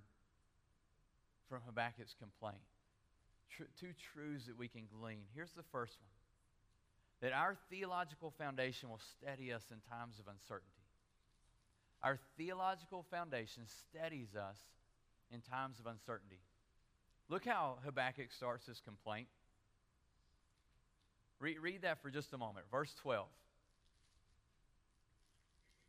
from 1.49 1.61
Habakkuk's 1.66 2.14
complaint. 2.19 2.62
Tr- 3.57 3.71
two 3.78 3.92
truths 4.12 4.47
that 4.47 4.59
we 4.59 4.69
can 4.69 4.83
glean. 5.00 5.23
Here's 5.35 5.52
the 5.52 5.62
first 5.71 5.97
one 6.00 6.11
that 7.21 7.33
our 7.35 7.54
theological 7.69 8.33
foundation 8.38 8.88
will 8.88 9.00
steady 9.19 9.52
us 9.52 9.62
in 9.71 9.76
times 9.90 10.19
of 10.19 10.26
uncertainty. 10.26 10.80
Our 12.02 12.19
theological 12.38 13.04
foundation 13.11 13.64
steadies 13.66 14.35
us 14.35 14.57
in 15.30 15.42
times 15.42 15.78
of 15.78 15.87
uncertainty. 15.87 16.40
Look 17.28 17.45
how 17.45 17.76
Habakkuk 17.85 18.33
starts 18.33 18.66
his 18.66 18.80
complaint. 18.80 19.28
Read, 21.40 21.59
read 21.61 21.83
that 21.83 22.02
for 22.02 22.11
just 22.11 22.33
a 22.33 22.38
moment. 22.38 22.66
Verse 22.71 22.95
12. 23.02 23.26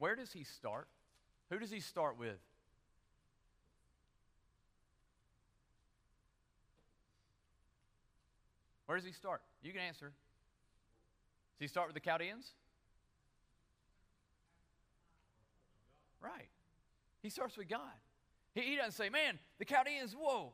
Where 0.01 0.15
does 0.15 0.34
he 0.34 0.43
start? 0.43 0.88
Who 1.51 1.60
does 1.60 1.70
he 1.70 1.79
start 1.79 2.17
with? 2.17 2.39
Where 8.88 8.98
does 8.98 9.05
he 9.05 9.12
start? 9.12 9.41
You 9.62 9.72
can 9.72 9.81
answer. 9.81 10.08
Does 10.08 10.13
he 11.60 11.67
start 11.67 11.88
with 11.88 11.93
the 11.93 12.00
Chaldeans? 12.00 12.50
Right. 16.20 16.50
He 17.22 17.29
starts 17.29 17.55
with 17.55 17.70
God. 17.70 17.79
He, 18.55 18.62
he 18.62 18.75
doesn't 18.77 18.93
say, 18.93 19.10
man, 19.10 19.38
the 19.60 19.65
Chaldeans, 19.65 20.15
whoa. 20.20 20.53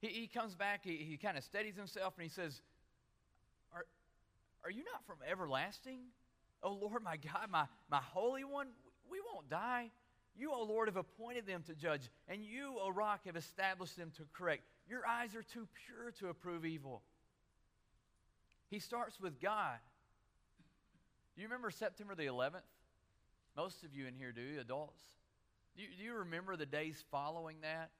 He, 0.00 0.08
he 0.08 0.26
comes 0.26 0.54
back, 0.54 0.84
he, 0.84 0.96
he 0.96 1.18
kind 1.18 1.36
of 1.36 1.44
steadies 1.44 1.76
himself, 1.76 2.14
and 2.16 2.22
he 2.22 2.30
says, 2.30 2.62
are, 3.74 3.84
are 4.64 4.70
you 4.70 4.84
not 4.84 5.04
from 5.04 5.18
everlasting? 5.30 5.98
Oh 6.62 6.72
Lord, 6.72 7.02
my 7.02 7.16
God, 7.16 7.48
my, 7.50 7.64
my 7.90 8.00
Holy 8.02 8.44
One, 8.44 8.68
we 9.10 9.18
won't 9.32 9.48
die. 9.48 9.90
You, 10.36 10.52
O 10.52 10.62
Lord, 10.62 10.88
have 10.88 10.96
appointed 10.96 11.46
them 11.46 11.62
to 11.66 11.74
judge, 11.74 12.08
and 12.28 12.44
you, 12.44 12.76
O 12.80 12.90
Rock, 12.90 13.26
have 13.26 13.36
established 13.36 13.96
them 13.96 14.12
to 14.16 14.22
correct. 14.32 14.62
Your 14.88 15.06
eyes 15.06 15.34
are 15.34 15.42
too 15.42 15.66
pure 15.86 16.12
to 16.20 16.28
approve 16.28 16.64
evil. 16.64 17.02
He 18.70 18.78
starts 18.78 19.20
with 19.20 19.40
God. 19.40 19.78
Do 21.34 21.42
you 21.42 21.48
remember 21.48 21.70
September 21.70 22.14
the 22.14 22.26
11th? 22.26 22.62
Most 23.56 23.82
of 23.82 23.94
you 23.94 24.06
in 24.06 24.14
here 24.14 24.32
do, 24.32 24.60
adults. 24.60 25.00
Do 25.76 25.82
you, 25.82 25.88
do 25.98 26.04
you 26.04 26.14
remember 26.14 26.56
the 26.56 26.66
days 26.66 27.04
following 27.10 27.56
that? 27.62 27.90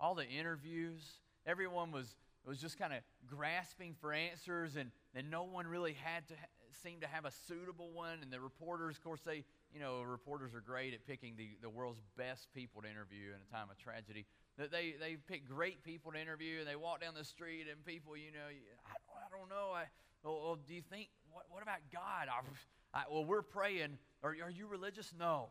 All 0.00 0.14
the 0.14 0.26
interviews. 0.26 1.02
Everyone 1.46 1.92
was, 1.92 2.16
was 2.46 2.58
just 2.58 2.78
kind 2.78 2.92
of 2.92 3.00
grasping 3.26 3.94
for 4.00 4.12
answers, 4.12 4.76
and, 4.76 4.90
and 5.14 5.30
no 5.30 5.44
one 5.44 5.66
really 5.66 5.96
had 6.02 6.26
to 6.28 6.34
ha- 6.34 6.46
seem 6.82 7.00
to 7.00 7.06
have 7.06 7.24
a 7.24 7.30
suitable 7.46 7.90
one. 7.92 8.18
And 8.22 8.32
the 8.32 8.40
reporters, 8.40 8.96
of 8.96 9.04
course, 9.04 9.20
they, 9.24 9.44
you 9.72 9.80
know, 9.80 10.02
reporters 10.02 10.54
are 10.54 10.60
great 10.60 10.94
at 10.94 11.06
picking 11.06 11.34
the, 11.36 11.56
the 11.62 11.70
world's 11.70 12.00
best 12.16 12.52
people 12.54 12.82
to 12.82 12.88
interview 12.88 13.30
in 13.30 13.40
a 13.40 13.50
time 13.54 13.68
of 13.70 13.78
tragedy. 13.78 14.26
That 14.58 14.70
they, 14.70 14.94
they 14.98 15.16
pick 15.16 15.48
great 15.48 15.82
people 15.84 16.12
to 16.12 16.20
interview, 16.20 16.60
and 16.60 16.68
they 16.68 16.76
walk 16.76 17.00
down 17.00 17.14
the 17.14 17.24
street, 17.24 17.66
and 17.70 17.84
people, 17.84 18.16
you 18.16 18.32
know, 18.32 18.46
I, 18.46 18.94
I 18.94 19.38
don't 19.38 19.48
know. 19.48 19.72
I, 19.74 19.84
well, 20.22 20.40
well, 20.42 20.58
do 20.66 20.74
you 20.74 20.82
think, 20.82 21.08
what, 21.32 21.44
what 21.50 21.62
about 21.62 21.80
God? 21.92 22.28
I, 22.28 22.98
I, 22.98 23.04
well, 23.10 23.24
we're 23.24 23.42
praying. 23.42 23.98
Are, 24.22 24.34
are 24.42 24.50
you 24.50 24.66
religious? 24.66 25.12
No. 25.18 25.48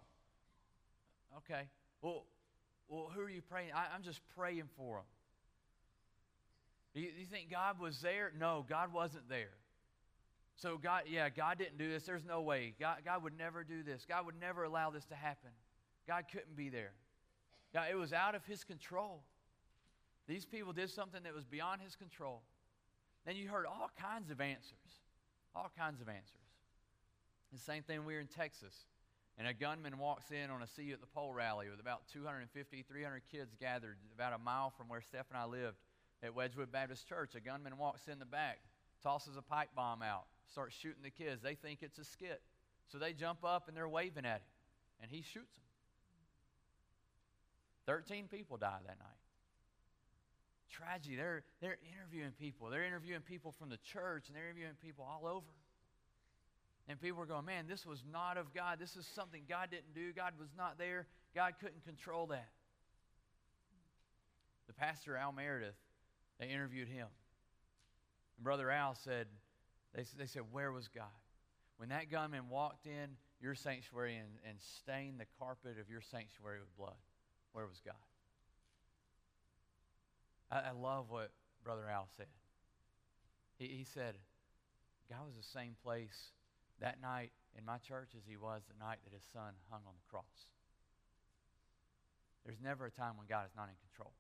Okay. 1.37 1.63
Well, 2.01 2.25
well, 2.87 3.09
who 3.13 3.21
are 3.21 3.29
you 3.29 3.41
praying? 3.41 3.69
I, 3.75 3.95
am 3.95 4.03
just 4.03 4.21
praying 4.35 4.69
for 4.77 4.97
them. 4.97 5.05
Do 6.93 7.01
you, 7.01 7.11
do 7.11 7.19
you 7.19 7.25
think 7.25 7.49
God 7.49 7.79
was 7.79 7.99
there? 8.01 8.31
No, 8.39 8.65
God 8.69 8.93
wasn't 8.93 9.27
there. 9.27 9.49
So 10.55 10.77
God, 10.77 11.03
yeah, 11.07 11.29
God 11.29 11.57
didn't 11.57 11.77
do 11.77 11.89
this. 11.89 12.03
There's 12.03 12.23
no 12.23 12.41
way. 12.41 12.73
God, 12.79 12.97
God 13.03 13.23
would 13.23 13.37
never 13.37 13.63
do 13.63 13.83
this. 13.83 14.05
God 14.07 14.25
would 14.25 14.39
never 14.39 14.63
allow 14.63 14.89
this 14.91 15.05
to 15.05 15.15
happen. 15.15 15.49
God 16.07 16.25
couldn't 16.31 16.55
be 16.55 16.69
there. 16.69 16.91
It 17.89 17.95
was 17.95 18.13
out 18.13 18.35
of 18.35 18.45
his 18.45 18.63
control. 18.63 19.23
These 20.27 20.45
people 20.45 20.71
did 20.71 20.89
something 20.89 21.23
that 21.23 21.33
was 21.33 21.45
beyond 21.45 21.81
his 21.81 21.95
control. 21.95 22.43
Then 23.25 23.35
you 23.35 23.49
heard 23.49 23.65
all 23.65 23.89
kinds 23.99 24.29
of 24.29 24.39
answers. 24.39 25.01
All 25.55 25.71
kinds 25.77 26.01
of 26.01 26.07
answers. 26.07 26.29
The 27.51 27.59
same 27.59 27.83
thing 27.83 28.05
we 28.05 28.13
were 28.13 28.19
in 28.19 28.27
Texas. 28.27 28.85
And 29.37 29.47
a 29.47 29.53
gunman 29.53 29.97
walks 29.97 30.29
in 30.29 30.51
on 30.51 30.61
a 30.61 30.67
See 30.67 30.83
You 30.83 30.93
at 30.93 31.01
the 31.01 31.07
Pole 31.07 31.33
rally 31.33 31.69
with 31.69 31.79
about 31.79 32.07
250, 32.13 32.83
300 32.87 33.21
kids 33.31 33.55
gathered 33.59 33.97
about 34.15 34.33
a 34.33 34.37
mile 34.37 34.71
from 34.77 34.87
where 34.89 35.01
Steph 35.01 35.25
and 35.29 35.37
I 35.37 35.45
lived 35.45 35.77
at 36.21 36.35
Wedgwood 36.35 36.71
Baptist 36.71 37.07
Church. 37.07 37.33
A 37.35 37.39
gunman 37.39 37.77
walks 37.77 38.07
in 38.07 38.19
the 38.19 38.25
back, 38.25 38.59
tosses 39.01 39.35
a 39.35 39.41
pipe 39.41 39.69
bomb 39.75 40.03
out, 40.03 40.25
starts 40.51 40.75
shooting 40.75 41.03
the 41.03 41.09
kids. 41.09 41.41
They 41.41 41.55
think 41.55 41.79
it's 41.81 41.97
a 41.97 42.03
skit. 42.03 42.41
So 42.87 42.97
they 42.97 43.13
jump 43.13 43.43
up 43.43 43.67
and 43.67 43.75
they're 43.75 43.89
waving 43.89 44.25
at 44.25 44.37
him, 44.37 44.51
and 45.01 45.11
he 45.11 45.21
shoots 45.21 45.55
them. 45.55 45.63
13 47.85 48.27
people 48.27 48.57
died 48.57 48.81
that 48.85 48.99
night. 48.99 49.19
Tragedy. 50.69 51.15
They're, 51.15 51.43
they're 51.61 51.77
interviewing 51.95 52.31
people. 52.39 52.69
They're 52.69 52.85
interviewing 52.85 53.21
people 53.21 53.51
from 53.51 53.69
the 53.69 53.77
church, 53.77 54.27
and 54.27 54.35
they're 54.35 54.45
interviewing 54.45 54.73
people 54.81 55.05
all 55.05 55.27
over. 55.27 55.45
And 56.87 56.99
people 56.99 57.21
are 57.21 57.25
going, 57.25 57.45
man, 57.45 57.65
this 57.67 57.85
was 57.85 58.03
not 58.11 58.37
of 58.37 58.53
God. 58.53 58.77
This 58.79 58.95
is 58.95 59.05
something 59.05 59.43
God 59.47 59.69
didn't 59.71 59.93
do. 59.93 60.11
God 60.13 60.33
was 60.39 60.49
not 60.57 60.77
there. 60.77 61.07
God 61.33 61.53
couldn't 61.61 61.85
control 61.85 62.27
that. 62.27 62.49
The 64.67 64.73
pastor, 64.73 65.15
Al 65.15 65.31
Meredith, 65.31 65.75
they 66.39 66.47
interviewed 66.47 66.87
him. 66.87 67.07
And 68.37 68.43
Brother 68.43 68.69
Al 68.71 68.95
said, 68.95 69.27
they, 69.95 70.03
they 70.17 70.25
said, 70.25 70.43
Where 70.51 70.71
was 70.71 70.87
God? 70.87 71.05
When 71.77 71.89
that 71.89 72.09
gunman 72.09 72.49
walked 72.49 72.85
in 72.85 73.17
your 73.41 73.55
sanctuary 73.55 74.15
and, 74.15 74.29
and 74.47 74.57
stained 74.79 75.19
the 75.19 75.25
carpet 75.39 75.77
of 75.79 75.89
your 75.89 76.01
sanctuary 76.01 76.59
with 76.59 76.75
blood, 76.77 76.97
where 77.51 77.65
was 77.65 77.81
God? 77.83 77.95
I, 80.51 80.69
I 80.69 80.71
love 80.71 81.05
what 81.09 81.31
Brother 81.63 81.89
Al 81.89 82.07
said. 82.17 82.27
He, 83.57 83.67
he 83.67 83.83
said, 83.83 84.15
God 85.09 85.25
was 85.25 85.35
the 85.35 85.59
same 85.59 85.75
place 85.83 86.31
that 86.79 87.01
night 87.01 87.31
in 87.57 87.65
my 87.65 87.77
church 87.77 88.11
as 88.17 88.23
he 88.27 88.37
was 88.37 88.61
the 88.67 88.77
night 88.83 88.97
that 89.03 89.13
his 89.13 89.25
son 89.33 89.53
hung 89.69 89.81
on 89.85 89.93
the 89.93 90.09
cross. 90.09 90.49
There's 92.45 92.61
never 92.61 92.85
a 92.85 92.91
time 92.91 93.17
when 93.17 93.27
God 93.27 93.45
is 93.45 93.55
not 93.55 93.69
in 93.69 93.77
control. 93.89 94.13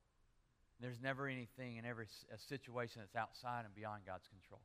there's 0.79 1.01
never 1.01 1.27
anything 1.27 1.77
in 1.77 1.85
every 1.85 2.07
situation 2.37 3.01
that's 3.01 3.15
outside 3.15 3.65
and 3.65 3.73
beyond 3.73 4.03
God's 4.05 4.27
control. 4.27 4.61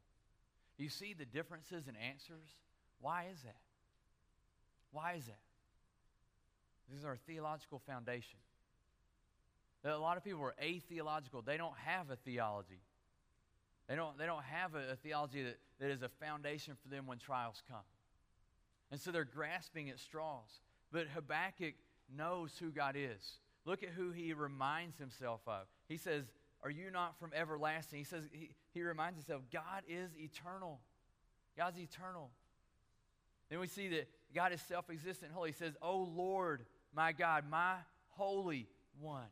You 0.78 0.88
see 0.88 1.12
the 1.12 1.25
differences 1.25 1.88
in 1.88 1.97
answers? 1.97 2.49
Why 3.00 3.26
is 3.32 3.42
that? 3.42 3.56
Why 4.92 5.14
is 5.14 5.26
that? 5.26 5.38
This 6.88 7.00
is 7.00 7.04
our 7.04 7.18
theological 7.26 7.80
foundation. 7.87 8.38
A 9.85 9.97
lot 9.97 10.16
of 10.16 10.25
people 10.25 10.42
are 10.42 10.54
atheological. 10.62 11.42
They 11.42 11.56
don't 11.56 11.76
have 11.85 12.11
a 12.11 12.16
theology. 12.16 12.80
They 13.88 13.97
don't, 13.97 14.18
they 14.18 14.26
don't 14.26 14.44
have 14.44 14.75
a, 14.75 14.92
a 14.92 14.97
theology 14.97 15.42
that, 15.42 15.58
that 15.80 15.90
is 15.90 16.02
a 16.02 16.08
foundation 16.08 16.76
for 16.82 16.88
them 16.88 17.06
when 17.06 17.18
trials 17.18 17.62
come. 17.68 17.85
And 18.90 19.00
so 19.00 19.11
they're 19.11 19.25
grasping 19.25 19.90
at 19.90 19.99
straws. 19.99 20.61
But 20.90 21.06
Habakkuk 21.08 21.75
knows 22.14 22.52
who 22.58 22.70
God 22.70 22.97
is. 22.97 23.38
Look 23.64 23.82
at 23.82 23.90
who 23.90 24.11
he 24.11 24.32
reminds 24.32 24.99
himself 24.99 25.40
of. 25.47 25.66
He 25.88 25.97
says, 25.97 26.25
Are 26.62 26.70
you 26.70 26.90
not 26.90 27.18
from 27.18 27.32
everlasting? 27.34 27.98
He 27.98 28.04
says, 28.04 28.24
He, 28.32 28.50
he 28.72 28.82
reminds 28.82 29.16
himself, 29.16 29.42
God 29.52 29.82
is 29.88 30.10
eternal. 30.18 30.80
God's 31.56 31.78
eternal. 31.78 32.30
Then 33.50 33.60
we 33.60 33.66
see 33.66 33.88
that 33.88 34.08
God 34.34 34.52
is 34.52 34.60
self 34.60 34.90
existent 34.90 35.32
holy. 35.32 35.50
He 35.50 35.56
says, 35.56 35.74
Oh 35.80 36.08
Lord, 36.14 36.64
my 36.94 37.12
God, 37.12 37.44
my 37.48 37.76
Holy 38.10 38.68
One. 39.00 39.28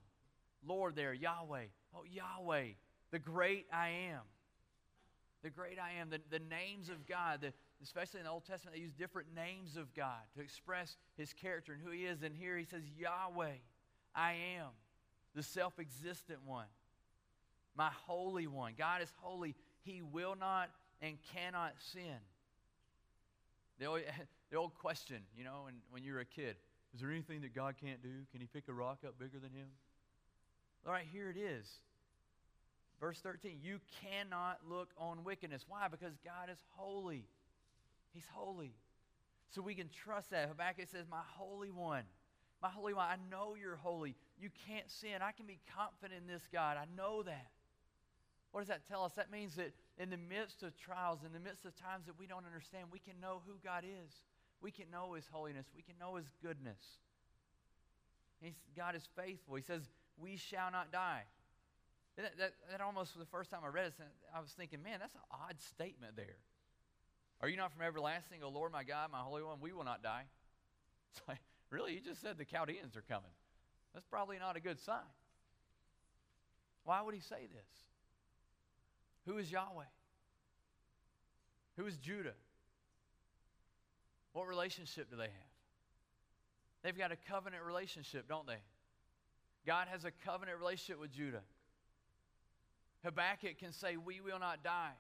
Lord, 0.67 0.97
there, 0.97 1.13
Yahweh. 1.13 1.65
Oh, 1.95 2.05
Yahweh, 2.11 2.69
the 3.11 3.19
great 3.19 3.67
I 3.73 3.89
am. 4.11 4.23
The 5.43 5.51
great 5.51 5.79
I 5.79 6.01
am. 6.01 6.11
The, 6.11 6.21
the 6.31 6.45
names 6.45 6.89
of 6.89 7.07
God, 7.07 7.41
the, 7.41 7.53
especially 7.83 8.21
in 8.21 8.25
the 8.25 8.33
Old 8.33 8.45
Testament, 8.45 8.77
they 8.77 8.83
use 8.83 8.93
different 8.93 9.29
names 9.35 9.77
of 9.77 9.95
God 9.95 10.21
to 10.35 10.43
express 10.43 10.97
his 11.17 11.33
character 11.33 11.73
and 11.73 11.83
who 11.83 11.91
he 11.91 12.05
is. 12.05 12.23
And 12.23 12.35
here 12.35 12.57
he 12.57 12.65
says, 12.65 12.83
Yahweh, 12.99 13.59
I 14.15 14.33
am, 14.59 14.69
the 15.35 15.43
self 15.43 15.79
existent 15.79 16.41
one, 16.45 16.67
my 17.77 17.91
holy 18.07 18.47
one. 18.47 18.75
God 18.77 19.03
is 19.03 19.13
holy. 19.17 19.55
He 19.83 20.03
will 20.03 20.35
not 20.35 20.71
and 21.03 21.17
cannot 21.35 21.75
sin. 21.93 22.17
The 23.79 23.87
old, 23.87 24.01
the 24.51 24.57
old 24.57 24.75
question, 24.75 25.19
you 25.37 25.45
know, 25.45 25.63
when, 25.65 25.75
when 25.91 26.03
you're 26.03 26.21
a 26.21 26.25
kid 26.25 26.57
is 26.97 27.03
there 27.03 27.11
anything 27.11 27.43
that 27.43 27.55
God 27.55 27.75
can't 27.79 28.03
do? 28.03 28.09
Can 28.33 28.41
he 28.41 28.47
pick 28.47 28.69
a 28.69 28.73
rock 28.73 29.01
up 29.07 29.19
bigger 29.19 29.39
than 29.39 29.51
him? 29.51 29.69
All 30.87 30.93
right, 30.93 31.05
here 31.13 31.29
it 31.29 31.37
is. 31.37 31.69
Verse 32.99 33.21
13, 33.21 33.59
you 33.63 33.81
cannot 34.03 34.61
look 34.67 34.89
on 34.97 35.23
wickedness. 35.23 35.67
Why? 35.69 35.89
Because 35.89 36.15
God 36.25 36.49
is 36.51 36.57
holy. 36.71 37.27
He's 38.15 38.25
holy. 38.33 38.73
So 39.51 39.61
we 39.61 39.75
can 39.75 39.91
trust 39.91 40.31
that. 40.31 40.49
Habakkuk 40.49 40.89
says, 40.91 41.05
My 41.11 41.21
Holy 41.37 41.71
One, 41.71 42.05
my 42.63 42.71
Holy 42.71 42.95
One, 42.95 43.07
I 43.07 43.17
know 43.31 43.57
you're 43.61 43.77
holy. 43.77 44.15
You 44.41 44.49
can't 44.67 44.91
sin. 44.91 45.21
I 45.21 45.33
can 45.33 45.45
be 45.47 45.59
confident 45.77 46.23
in 46.23 46.27
this, 46.27 46.49
God. 46.51 46.79
I 46.79 46.87
know 46.97 47.23
that. 47.25 47.49
What 48.57 48.63
does 48.63 48.69
that 48.69 48.89
tell 48.89 49.05
us? 49.05 49.13
That 49.17 49.31
means 49.31 49.57
that 49.57 49.75
in 49.99 50.09
the 50.09 50.17
midst 50.17 50.63
of 50.63 50.75
trials, 50.79 51.19
in 51.27 51.35
the 51.35 51.39
midst 51.39 51.67
of 51.67 51.77
times 51.77 52.07
that 52.07 52.19
we 52.19 52.27
don't 52.27 52.47
understand, 52.47 52.87
we 52.91 52.99
can 52.99 53.21
know 53.21 53.43
who 53.47 53.53
God 53.63 53.85
is. 53.85 54.11
We 54.63 54.71
can 54.71 54.89
know 54.91 55.13
His 55.13 55.27
holiness. 55.31 55.67
We 55.77 55.83
can 55.83 55.93
know 56.01 56.15
His 56.15 56.25
goodness. 56.43 56.81
God 58.75 58.97
is 58.97 59.07
faithful. 59.15 59.57
He 59.57 59.63
says, 59.63 59.83
We 60.17 60.39
shall 60.39 60.71
not 60.73 60.91
die. 60.91 61.25
That, 62.17 62.39
that, 62.39 62.53
that 62.71 62.81
almost 62.81 63.19
the 63.19 63.27
first 63.27 63.51
time 63.51 63.61
I 63.63 63.69
read 63.69 63.89
it, 63.89 63.93
I 64.35 64.41
was 64.41 64.49
thinking, 64.57 64.83
man, 64.83 65.01
that's 65.01 65.17
an 65.17 65.29
odd 65.31 65.61
statement 65.61 66.17
there. 66.17 66.41
Are 67.43 67.51
you 67.51 67.59
not 67.59 67.75
from 67.75 67.83
everlasting, 67.83 68.43
O 68.43 68.49
Lord 68.49 68.73
my 68.73 68.85
God, 68.85 69.13
my 69.13 69.19
Holy 69.21 69.43
One? 69.43 69.59
We 69.61 69.75
will 69.75 69.85
not 69.85 70.03
die. 70.03 70.23
It's 71.13 71.21
like, 71.29 71.41
really? 71.69 71.93
You 71.93 72.01
just 72.01 72.23
said 72.23 72.39
the 72.39 72.47
Chaldeans 72.47 72.97
are 72.97 73.05
coming. 73.07 73.37
That's 73.93 74.07
probably 74.07 74.39
not 74.39 74.57
a 74.57 74.61
good 74.61 74.81
sign. 74.81 75.13
Why 76.85 77.03
would 77.03 77.15
he 77.15 77.21
say 77.21 77.49
this? 77.53 77.87
Who 79.27 79.39
is 79.39 79.51
Yahweh? 79.51 79.85
Who 81.77 81.87
is 81.87 81.97
Judah? 81.97 82.35
What 84.33 84.47
relationship 84.47 85.11
do 85.11 85.17
they 85.17 85.25
have? 85.25 85.33
They've 86.83 86.97
got 86.97 87.11
a 87.11 87.17
covenant 87.17 87.63
relationship, 87.65 88.29
don't 88.29 88.47
they? 88.47 88.59
God 89.67 89.89
has 89.91 90.05
a 90.05 90.13
covenant 90.25 90.59
relationship 90.59 91.01
with 91.01 91.11
Judah. 91.11 91.43
Habakkuk 93.05 93.59
can 93.59 93.73
say, 93.73 93.97
We 93.97 94.21
will 94.21 94.39
not 94.39 94.63
die 94.63 94.93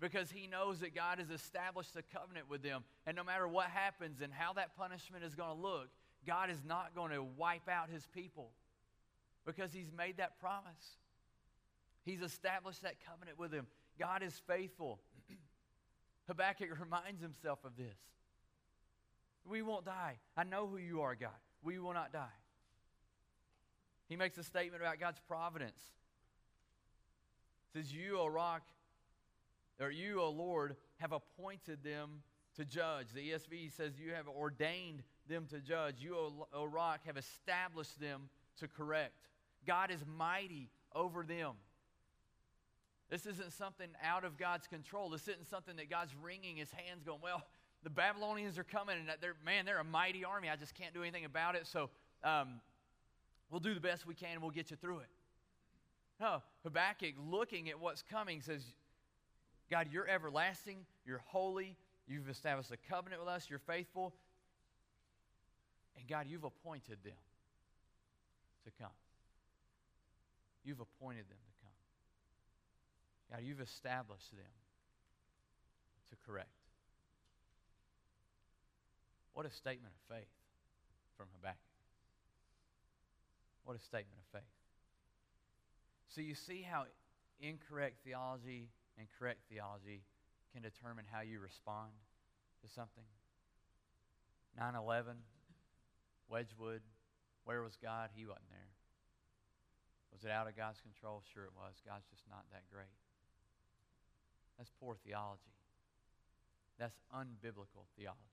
because 0.00 0.30
he 0.30 0.46
knows 0.46 0.80
that 0.80 0.94
God 0.94 1.18
has 1.18 1.30
established 1.30 1.94
a 1.96 2.02
covenant 2.02 2.48
with 2.48 2.62
them. 2.62 2.84
And 3.06 3.16
no 3.16 3.22
matter 3.22 3.46
what 3.46 3.66
happens 3.66 4.20
and 4.20 4.32
how 4.32 4.54
that 4.54 4.76
punishment 4.76 5.22
is 5.24 5.34
going 5.34 5.54
to 5.54 5.62
look, 5.62 5.88
God 6.26 6.50
is 6.50 6.62
not 6.66 6.94
going 6.94 7.12
to 7.12 7.22
wipe 7.22 7.68
out 7.68 7.90
his 7.90 8.06
people 8.14 8.50
because 9.44 9.72
he's 9.72 9.90
made 9.96 10.16
that 10.16 10.40
promise. 10.40 10.96
He's 12.04 12.22
established 12.22 12.82
that 12.82 12.96
covenant 13.06 13.38
with 13.38 13.52
him. 13.52 13.66
God 13.98 14.22
is 14.22 14.40
faithful. 14.46 15.00
Habakkuk 16.26 16.68
reminds 16.80 17.22
himself 17.22 17.60
of 17.64 17.76
this. 17.76 17.96
We 19.44 19.62
won't 19.62 19.84
die. 19.84 20.18
I 20.36 20.44
know 20.44 20.66
who 20.66 20.78
you 20.78 21.02
are, 21.02 21.14
God. 21.14 21.30
We 21.62 21.78
will 21.78 21.94
not 21.94 22.12
die. 22.12 22.26
He 24.08 24.16
makes 24.16 24.36
a 24.38 24.42
statement 24.42 24.82
about 24.82 25.00
God's 25.00 25.20
providence. 25.26 25.80
He 27.72 27.80
says, 27.80 27.92
You, 27.92 28.18
O 28.18 28.26
rock, 28.26 28.62
or 29.80 29.90
you, 29.90 30.20
O 30.20 30.30
Lord, 30.30 30.76
have 30.98 31.12
appointed 31.12 31.82
them 31.82 32.22
to 32.56 32.64
judge. 32.64 33.06
The 33.14 33.30
ESV 33.30 33.72
says, 33.76 33.98
You 33.98 34.12
have 34.12 34.28
ordained 34.28 35.02
them 35.28 35.46
to 35.50 35.60
judge. 35.60 35.96
You, 35.98 36.16
O, 36.16 36.46
o 36.52 36.64
rock, 36.64 37.00
have 37.06 37.16
established 37.16 38.00
them 38.00 38.28
to 38.58 38.68
correct. 38.68 39.14
God 39.66 39.90
is 39.90 40.00
mighty 40.16 40.68
over 40.94 41.24
them. 41.24 41.52
This 43.12 43.26
isn't 43.26 43.52
something 43.52 43.88
out 44.02 44.24
of 44.24 44.38
God's 44.38 44.66
control. 44.66 45.10
This 45.10 45.28
isn't 45.28 45.46
something 45.46 45.76
that 45.76 45.90
God's 45.90 46.14
wringing 46.22 46.56
his 46.56 46.70
hands 46.70 47.02
going, 47.04 47.18
Well, 47.22 47.42
the 47.82 47.90
Babylonians 47.90 48.58
are 48.58 48.64
coming, 48.64 48.96
and 48.96 49.06
they're, 49.20 49.36
man, 49.44 49.66
they're 49.66 49.80
a 49.80 49.84
mighty 49.84 50.24
army. 50.24 50.48
I 50.48 50.56
just 50.56 50.74
can't 50.74 50.94
do 50.94 51.02
anything 51.02 51.26
about 51.26 51.54
it. 51.54 51.66
So 51.66 51.90
um, 52.24 52.62
we'll 53.50 53.60
do 53.60 53.74
the 53.74 53.80
best 53.80 54.06
we 54.06 54.14
can, 54.14 54.30
and 54.32 54.40
we'll 54.40 54.50
get 54.50 54.70
you 54.70 54.78
through 54.78 55.00
it. 55.00 55.08
No, 56.20 56.42
Habakkuk, 56.64 57.12
looking 57.30 57.68
at 57.68 57.78
what's 57.78 58.00
coming, 58.02 58.40
says, 58.40 58.64
God, 59.70 59.88
you're 59.92 60.08
everlasting, 60.08 60.78
you're 61.04 61.22
holy, 61.26 61.76
you've 62.08 62.30
established 62.30 62.70
a 62.70 62.78
covenant 62.78 63.20
with 63.20 63.28
us, 63.28 63.50
you're 63.50 63.58
faithful, 63.58 64.14
and 65.98 66.08
God, 66.08 66.26
you've 66.30 66.44
appointed 66.44 66.96
them 67.04 67.12
to 68.64 68.70
come. 68.80 68.92
You've 70.64 70.80
appointed 70.80 71.24
them. 71.28 71.51
God, 73.32 73.40
you've 73.42 73.60
established 73.60 74.30
them 74.30 74.52
to 76.10 76.16
correct. 76.26 76.52
What 79.32 79.46
a 79.46 79.50
statement 79.50 79.94
of 79.96 80.14
faith 80.14 80.28
from 81.16 81.28
Habakkuk. 81.40 81.56
What 83.64 83.76
a 83.76 83.80
statement 83.80 84.20
of 84.20 84.40
faith. 84.40 84.52
So 86.14 86.20
you 86.20 86.34
see 86.34 86.60
how 86.60 86.84
incorrect 87.40 88.04
theology 88.04 88.68
and 88.98 89.08
correct 89.18 89.40
theology 89.48 90.04
can 90.52 90.60
determine 90.60 91.06
how 91.10 91.22
you 91.22 91.40
respond 91.40 91.96
to 92.60 92.68
something. 92.68 93.08
9 94.58 94.76
11, 94.76 95.16
Wedgwood, 96.28 96.82
where 97.44 97.62
was 97.62 97.78
God? 97.80 98.10
He 98.12 98.26
wasn't 98.26 98.50
there. 98.50 98.72
Was 100.12 100.24
it 100.24 100.30
out 100.30 100.46
of 100.46 100.54
God's 100.54 100.84
control? 100.84 101.22
Sure 101.32 101.44
it 101.44 101.56
was. 101.56 101.80
God's 101.88 102.04
just 102.12 102.28
not 102.28 102.44
that 102.52 102.68
great. 102.68 102.92
That's 104.58 104.70
poor 104.80 104.96
theology. 105.04 105.54
That's 106.78 106.98
unbiblical 107.14 107.86
theology. 107.96 108.32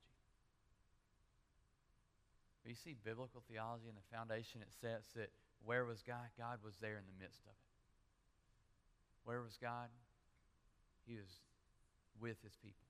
But 2.62 2.70
you 2.70 2.76
see 2.76 2.94
biblical 2.94 3.42
theology 3.48 3.88
and 3.88 3.96
the 3.96 4.08
foundation 4.12 4.60
it 4.60 4.72
sets 4.80 5.12
that 5.16 5.32
where 5.64 5.84
was 5.84 6.02
God? 6.02 6.28
God 6.36 6.60
was 6.64 6.76
there 6.80 6.96
in 6.96 7.06
the 7.08 7.16
midst 7.20 7.44
of 7.44 7.52
it. 7.52 7.70
Where 9.24 9.40
was 9.40 9.56
God? 9.60 9.88
He 11.06 11.16
was 11.16 11.28
with 12.20 12.36
his 12.44 12.56
people. 12.60 12.88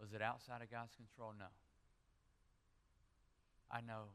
Was 0.00 0.12
it 0.12 0.22
outside 0.22 0.62
of 0.62 0.70
God's 0.70 0.94
control? 0.94 1.34
No. 1.36 1.50
I 3.68 3.84
know 3.84 4.14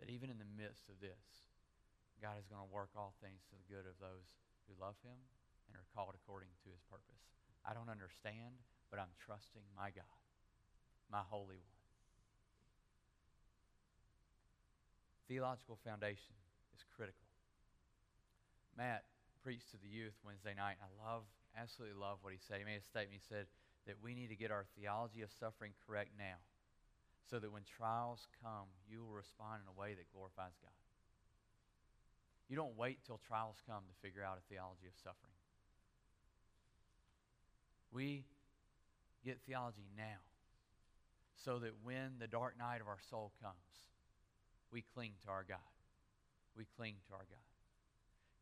that 0.00 0.10
even 0.10 0.30
in 0.30 0.38
the 0.38 0.48
midst 0.58 0.88
of 0.90 0.98
this, 0.98 1.46
God 2.18 2.38
is 2.38 2.46
going 2.50 2.62
to 2.62 2.70
work 2.70 2.90
all 2.96 3.14
things 3.22 3.42
to 3.50 3.54
the 3.54 3.66
good 3.70 3.86
of 3.86 3.98
those 4.02 4.26
who 4.66 4.74
love 4.78 4.98
him 5.02 5.18
and 5.72 5.80
are 5.80 5.88
called 5.96 6.12
according 6.12 6.52
to 6.64 6.68
his 6.68 6.84
purpose. 6.92 7.24
I 7.64 7.72
don't 7.72 7.88
understand, 7.88 8.60
but 8.92 9.00
I'm 9.00 9.12
trusting 9.16 9.64
my 9.72 9.88
God, 9.88 10.20
my 11.08 11.24
Holy 11.24 11.56
One. 11.56 11.80
Theological 15.32 15.80
foundation 15.80 16.36
is 16.76 16.84
critical. 16.92 17.24
Matt 18.76 19.08
preached 19.40 19.72
to 19.72 19.80
the 19.80 19.88
youth 19.88 20.12
Wednesday 20.20 20.52
night. 20.52 20.76
I 20.84 20.92
love, 21.00 21.24
absolutely 21.56 21.96
love 21.96 22.20
what 22.20 22.36
he 22.36 22.40
said. 22.44 22.60
He 22.60 22.68
made 22.68 22.84
a 22.84 22.84
statement. 22.84 23.16
He 23.16 23.24
said 23.24 23.48
that 23.88 23.96
we 24.04 24.12
need 24.12 24.28
to 24.28 24.36
get 24.36 24.52
our 24.52 24.68
theology 24.76 25.24
of 25.24 25.32
suffering 25.40 25.72
correct 25.88 26.12
now 26.20 26.36
so 27.32 27.40
that 27.40 27.50
when 27.50 27.64
trials 27.64 28.28
come, 28.44 28.68
you 28.84 29.00
will 29.00 29.16
respond 29.16 29.64
in 29.64 29.68
a 29.72 29.76
way 29.78 29.96
that 29.96 30.12
glorifies 30.12 30.52
God. 30.60 30.76
You 32.52 32.56
don't 32.56 32.76
wait 32.76 33.00
till 33.06 33.16
trials 33.16 33.56
come 33.64 33.88
to 33.88 33.96
figure 34.04 34.20
out 34.20 34.36
a 34.36 34.44
theology 34.52 34.84
of 34.84 34.92
suffering. 35.00 35.31
We 37.92 38.24
get 39.24 39.38
theology 39.46 39.86
now 39.96 40.24
so 41.44 41.58
that 41.58 41.72
when 41.82 42.18
the 42.18 42.26
dark 42.26 42.58
night 42.58 42.80
of 42.80 42.88
our 42.88 43.00
soul 43.10 43.32
comes, 43.42 43.56
we 44.72 44.82
cling 44.94 45.12
to 45.24 45.30
our 45.30 45.44
God. 45.46 45.58
We 46.56 46.66
cling 46.76 46.96
to 47.08 47.14
our 47.14 47.26
God. 47.28 47.46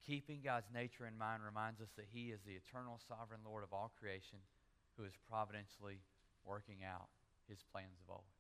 Keeping 0.07 0.41
God's 0.43 0.71
nature 0.73 1.07
in 1.07 1.19
mind 1.19 1.43
reminds 1.45 1.81
us 1.81 1.91
that 1.97 2.09
He 2.11 2.31
is 2.31 2.41
the 2.47 2.57
eternal 2.57 3.01
sovereign 3.09 3.41
Lord 3.45 3.65
of 3.65 3.73
all 3.73 3.93
creation 4.01 4.39
who 4.97 5.05
is 5.05 5.13
providentially 5.29 6.01
working 6.45 6.83
out 6.87 7.09
His 7.49 7.63
plans 7.73 8.01
of 8.01 8.11
old. 8.11 8.35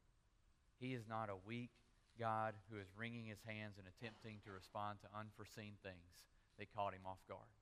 He 0.80 0.94
is 0.94 1.04
not 1.08 1.28
a 1.28 1.36
weak 1.46 1.70
God 2.18 2.54
who 2.70 2.78
is 2.78 2.88
wringing 2.96 3.26
His 3.26 3.42
hands 3.46 3.76
and 3.78 3.86
attempting 3.86 4.40
to 4.44 4.52
respond 4.52 4.98
to 5.00 5.18
unforeseen 5.18 5.76
things 5.82 6.26
that 6.58 6.74
caught 6.74 6.94
Him 6.94 7.06
off 7.06 7.20
guard. 7.28 7.52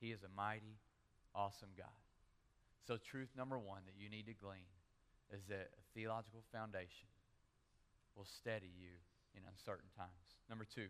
He 0.00 0.10
is 0.10 0.22
a 0.22 0.36
mighty, 0.36 0.78
awesome 1.34 1.70
God. 1.78 2.03
So, 2.86 2.98
truth 2.98 3.28
number 3.36 3.58
one 3.58 3.80
that 3.86 3.94
you 3.96 4.10
need 4.10 4.26
to 4.26 4.34
glean 4.34 4.68
is 5.32 5.42
that 5.48 5.70
a 5.72 5.82
theological 5.94 6.42
foundation 6.52 7.08
will 8.16 8.26
steady 8.26 8.70
you 8.78 8.92
in 9.34 9.42
uncertain 9.48 9.88
times. 9.96 10.36
Number 10.48 10.64
two, 10.64 10.88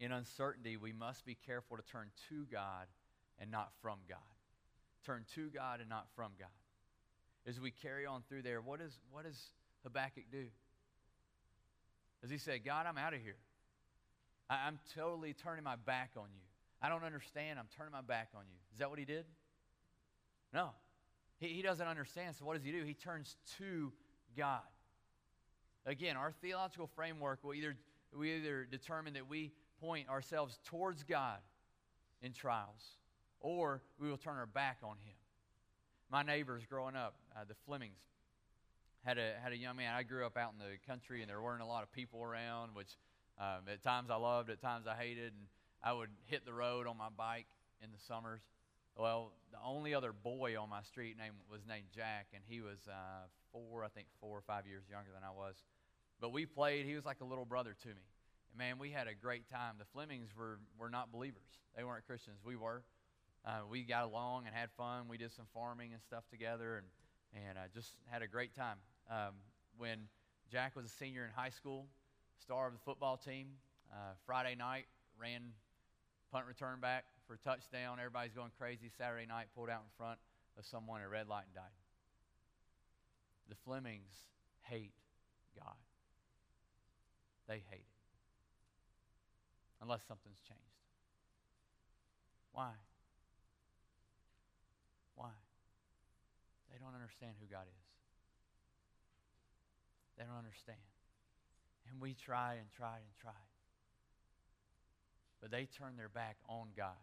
in 0.00 0.10
uncertainty, 0.12 0.76
we 0.76 0.92
must 0.92 1.24
be 1.24 1.36
careful 1.46 1.76
to 1.76 1.82
turn 1.84 2.10
to 2.28 2.46
God 2.50 2.86
and 3.38 3.50
not 3.50 3.70
from 3.80 3.98
God. 4.08 4.18
Turn 5.06 5.24
to 5.34 5.50
God 5.50 5.80
and 5.80 5.88
not 5.88 6.06
from 6.16 6.32
God. 6.38 6.48
As 7.46 7.60
we 7.60 7.70
carry 7.70 8.06
on 8.06 8.22
through 8.28 8.42
there, 8.42 8.60
what, 8.60 8.80
is, 8.80 8.98
what 9.10 9.24
does 9.24 9.40
Habakkuk 9.84 10.24
do? 10.32 10.46
As 12.24 12.30
he 12.30 12.38
said, 12.38 12.64
God, 12.64 12.86
I'm 12.86 12.98
out 12.98 13.14
of 13.14 13.20
here. 13.20 13.36
I, 14.48 14.66
I'm 14.66 14.78
totally 14.96 15.34
turning 15.34 15.62
my 15.62 15.76
back 15.76 16.12
on 16.16 16.26
you. 16.34 16.40
I 16.82 16.88
don't 16.88 17.04
understand. 17.04 17.58
I'm 17.58 17.68
turning 17.76 17.92
my 17.92 18.00
back 18.00 18.30
on 18.34 18.42
you. 18.50 18.56
Is 18.72 18.78
that 18.78 18.90
what 18.90 18.98
he 18.98 19.04
did? 19.04 19.26
No. 20.54 20.70
He, 21.38 21.48
he 21.48 21.62
doesn't 21.62 21.86
understand. 21.86 22.36
So 22.36 22.46
what 22.46 22.54
does 22.54 22.64
he 22.64 22.70
do? 22.70 22.84
He 22.84 22.94
turns 22.94 23.36
to 23.58 23.92
God. 24.36 24.62
Again, 25.84 26.16
our 26.16 26.32
theological 26.40 26.88
framework 26.94 27.44
will 27.44 27.52
either 27.52 27.76
we 28.16 28.36
either 28.36 28.64
determine 28.64 29.14
that 29.14 29.28
we 29.28 29.52
point 29.80 30.08
ourselves 30.08 30.58
towards 30.64 31.02
God 31.02 31.38
in 32.22 32.32
trials, 32.32 32.82
or 33.40 33.82
we 33.98 34.08
will 34.08 34.16
turn 34.16 34.36
our 34.36 34.46
back 34.46 34.78
on 34.82 34.96
Him. 35.04 35.16
My 36.10 36.22
neighbors 36.22 36.62
growing 36.68 36.94
up, 36.94 37.16
uh, 37.36 37.44
the 37.46 37.54
Flemings, 37.66 37.98
had 39.04 39.18
a, 39.18 39.32
had 39.42 39.52
a 39.52 39.56
young 39.56 39.76
man. 39.76 39.92
I 39.94 40.04
grew 40.04 40.24
up 40.24 40.36
out 40.36 40.52
in 40.52 40.58
the 40.58 40.76
country, 40.86 41.22
and 41.22 41.28
there 41.28 41.42
weren't 41.42 41.60
a 41.60 41.66
lot 41.66 41.82
of 41.82 41.92
people 41.92 42.22
around, 42.22 42.70
which 42.74 42.96
um, 43.38 43.68
at 43.70 43.82
times 43.82 44.10
I 44.10 44.16
loved, 44.16 44.48
at 44.48 44.60
times 44.60 44.86
I 44.86 44.94
hated. 44.94 45.32
And 45.32 45.46
I 45.82 45.92
would 45.92 46.10
hit 46.26 46.46
the 46.46 46.52
road 46.54 46.86
on 46.86 46.96
my 46.96 47.08
bike 47.14 47.46
in 47.82 47.90
the 47.90 47.98
summers. 48.06 48.40
Well, 48.96 49.32
the 49.50 49.58
only 49.64 49.92
other 49.92 50.12
boy 50.12 50.56
on 50.60 50.70
my 50.70 50.82
street 50.82 51.18
name 51.18 51.32
was 51.50 51.62
named 51.66 51.86
Jack, 51.92 52.28
and 52.32 52.44
he 52.46 52.60
was 52.60 52.78
uh, 52.88 53.26
four, 53.50 53.84
I 53.84 53.88
think 53.88 54.06
four 54.20 54.38
or 54.38 54.42
five 54.42 54.66
years 54.66 54.84
younger 54.88 55.10
than 55.12 55.24
I 55.24 55.32
was. 55.32 55.56
But 56.20 56.32
we 56.32 56.46
played. 56.46 56.86
He 56.86 56.94
was 56.94 57.04
like 57.04 57.20
a 57.20 57.24
little 57.24 57.44
brother 57.44 57.74
to 57.82 57.88
me. 57.88 58.06
And 58.50 58.58
man, 58.58 58.78
we 58.78 58.90
had 58.90 59.08
a 59.08 59.14
great 59.14 59.50
time. 59.50 59.74
The 59.78 59.84
Flemings 59.92 60.28
were, 60.38 60.60
were 60.78 60.90
not 60.90 61.10
believers. 61.10 61.58
They 61.76 61.82
weren't 61.82 62.06
Christians. 62.06 62.38
We 62.44 62.54
were. 62.54 62.84
Uh, 63.44 63.62
we 63.68 63.82
got 63.82 64.04
along 64.04 64.46
and 64.46 64.54
had 64.54 64.70
fun. 64.76 65.08
We 65.08 65.18
did 65.18 65.32
some 65.32 65.46
farming 65.52 65.92
and 65.92 66.00
stuff 66.00 66.22
together 66.30 66.76
and, 66.76 66.86
and 67.48 67.58
uh, 67.58 67.62
just 67.74 67.90
had 68.06 68.22
a 68.22 68.28
great 68.28 68.54
time. 68.54 68.78
Um, 69.10 69.34
when 69.76 69.98
Jack 70.52 70.76
was 70.76 70.86
a 70.86 70.88
senior 70.88 71.24
in 71.24 71.30
high 71.34 71.50
school, 71.50 71.86
star 72.40 72.68
of 72.68 72.74
the 72.74 72.78
football 72.84 73.16
team, 73.16 73.48
uh, 73.92 74.14
Friday 74.24 74.54
night 74.54 74.86
ran 75.20 75.42
punt 76.30 76.46
return 76.46 76.80
back 76.80 77.04
for 77.26 77.34
a 77.34 77.38
touchdown. 77.38 77.98
Everybody's 77.98 78.32
going 78.32 78.50
crazy. 78.58 78.90
Saturday 78.96 79.26
night 79.26 79.46
pulled 79.54 79.70
out 79.70 79.82
in 79.82 79.92
front 79.96 80.18
of 80.58 80.64
someone 80.64 81.00
at 81.00 81.10
red 81.10 81.28
light 81.28 81.44
and 81.46 81.54
died. 81.54 81.76
The 83.48 83.56
Flemings 83.64 84.12
hate 84.62 84.94
God. 85.56 85.76
They 87.48 87.62
hate 87.70 87.84
it. 87.84 88.00
Unless 89.82 90.00
something's 90.08 90.40
changed. 90.48 90.62
Why? 92.52 92.72
Why? 95.14 95.34
They 96.72 96.78
don't 96.78 96.94
understand 96.94 97.32
who 97.40 97.46
God 97.46 97.66
is. 97.68 97.84
They 100.16 100.24
don't 100.24 100.38
understand. 100.38 100.78
And 101.90 102.00
we 102.00 102.14
try 102.14 102.54
and 102.54 102.70
try 102.76 102.96
and 102.96 103.12
try. 103.20 103.42
But 105.42 105.50
they 105.50 105.66
turn 105.66 105.96
their 105.96 106.08
back 106.08 106.36
on 106.48 106.68
God 106.76 106.96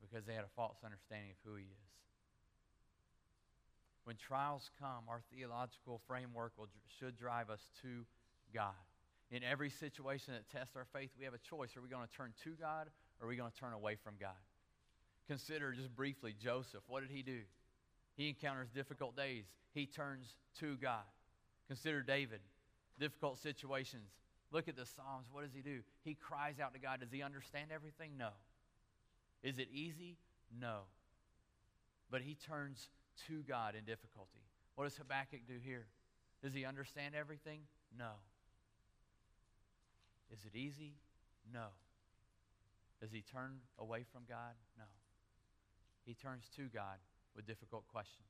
because 0.00 0.26
they 0.26 0.34
had 0.34 0.44
a 0.44 0.54
false 0.56 0.78
understanding 0.84 1.30
of 1.30 1.36
who 1.44 1.56
He 1.56 1.64
is. 1.64 1.90
When 4.04 4.16
trials 4.16 4.70
come, 4.80 5.06
our 5.08 5.22
theological 5.32 6.00
framework 6.08 6.52
will, 6.56 6.68
should 6.98 7.16
drive 7.16 7.50
us 7.50 7.60
to 7.82 8.04
God. 8.52 8.74
In 9.30 9.44
every 9.44 9.70
situation 9.70 10.34
that 10.34 10.50
tests 10.50 10.74
our 10.74 10.86
faith, 10.92 11.10
we 11.18 11.24
have 11.24 11.34
a 11.34 11.38
choice. 11.38 11.76
Are 11.76 11.82
we 11.82 11.88
going 11.88 12.06
to 12.06 12.12
turn 12.12 12.32
to 12.44 12.50
God 12.60 12.88
or 13.20 13.26
are 13.26 13.28
we 13.28 13.36
going 13.36 13.52
to 13.52 13.56
turn 13.56 13.72
away 13.72 13.96
from 14.02 14.14
God? 14.18 14.40
Consider 15.28 15.72
just 15.72 15.94
briefly 15.94 16.34
Joseph. 16.42 16.82
What 16.88 17.02
did 17.02 17.10
he 17.10 17.22
do? 17.22 17.40
He 18.16 18.28
encounters 18.28 18.68
difficult 18.74 19.16
days, 19.16 19.44
he 19.72 19.86
turns 19.86 20.34
to 20.58 20.76
God. 20.78 21.06
Consider 21.68 22.02
David. 22.02 22.40
Difficult 22.98 23.38
situations. 23.38 24.10
Look 24.50 24.66
at 24.66 24.74
the 24.76 24.84
Psalms. 24.84 25.28
What 25.30 25.44
does 25.44 25.54
he 25.54 25.62
do? 25.62 25.80
He 26.02 26.14
cries 26.14 26.58
out 26.58 26.74
to 26.74 26.80
God. 26.80 27.00
Does 27.00 27.12
he 27.12 27.22
understand 27.22 27.70
everything? 27.72 28.18
No. 28.18 28.30
Is 29.42 29.58
it 29.58 29.68
easy? 29.72 30.16
No. 30.58 30.80
But 32.10 32.22
he 32.22 32.34
turns 32.34 32.88
to 33.28 33.42
God 33.42 33.74
in 33.74 33.84
difficulty. 33.84 34.44
What 34.74 34.84
does 34.84 34.96
Habakkuk 34.96 35.40
do 35.46 35.54
here? 35.62 35.86
Does 36.42 36.54
he 36.54 36.64
understand 36.64 37.14
everything? 37.14 37.60
No. 37.96 38.12
Is 40.32 40.40
it 40.44 40.56
easy? 40.56 40.94
No. 41.52 41.66
Does 43.00 43.10
he 43.12 43.22
turn 43.22 43.60
away 43.78 44.04
from 44.12 44.22
God? 44.28 44.54
No. 44.78 44.84
He 46.04 46.14
turns 46.14 46.48
to 46.56 46.68
God 46.72 46.98
with 47.36 47.46
difficult 47.46 47.86
questions, 47.88 48.28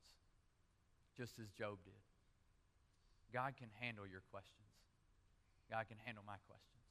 just 1.16 1.38
as 1.38 1.50
Job 1.50 1.78
did. 1.84 1.94
God 3.32 3.54
can 3.56 3.68
handle 3.80 4.06
your 4.06 4.22
questions. 4.30 4.68
God 5.70 5.86
can 5.88 5.98
handle 6.04 6.24
my 6.26 6.36
questions. 6.46 6.82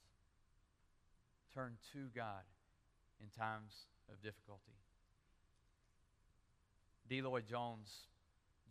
Turn 1.53 1.77
to 1.93 2.07
God 2.15 2.47
in 3.21 3.29
times 3.29 3.87
of 4.11 4.21
difficulty. 4.21 4.75
D. 7.07 7.21
Lloyd 7.21 7.45
Jones 7.49 8.09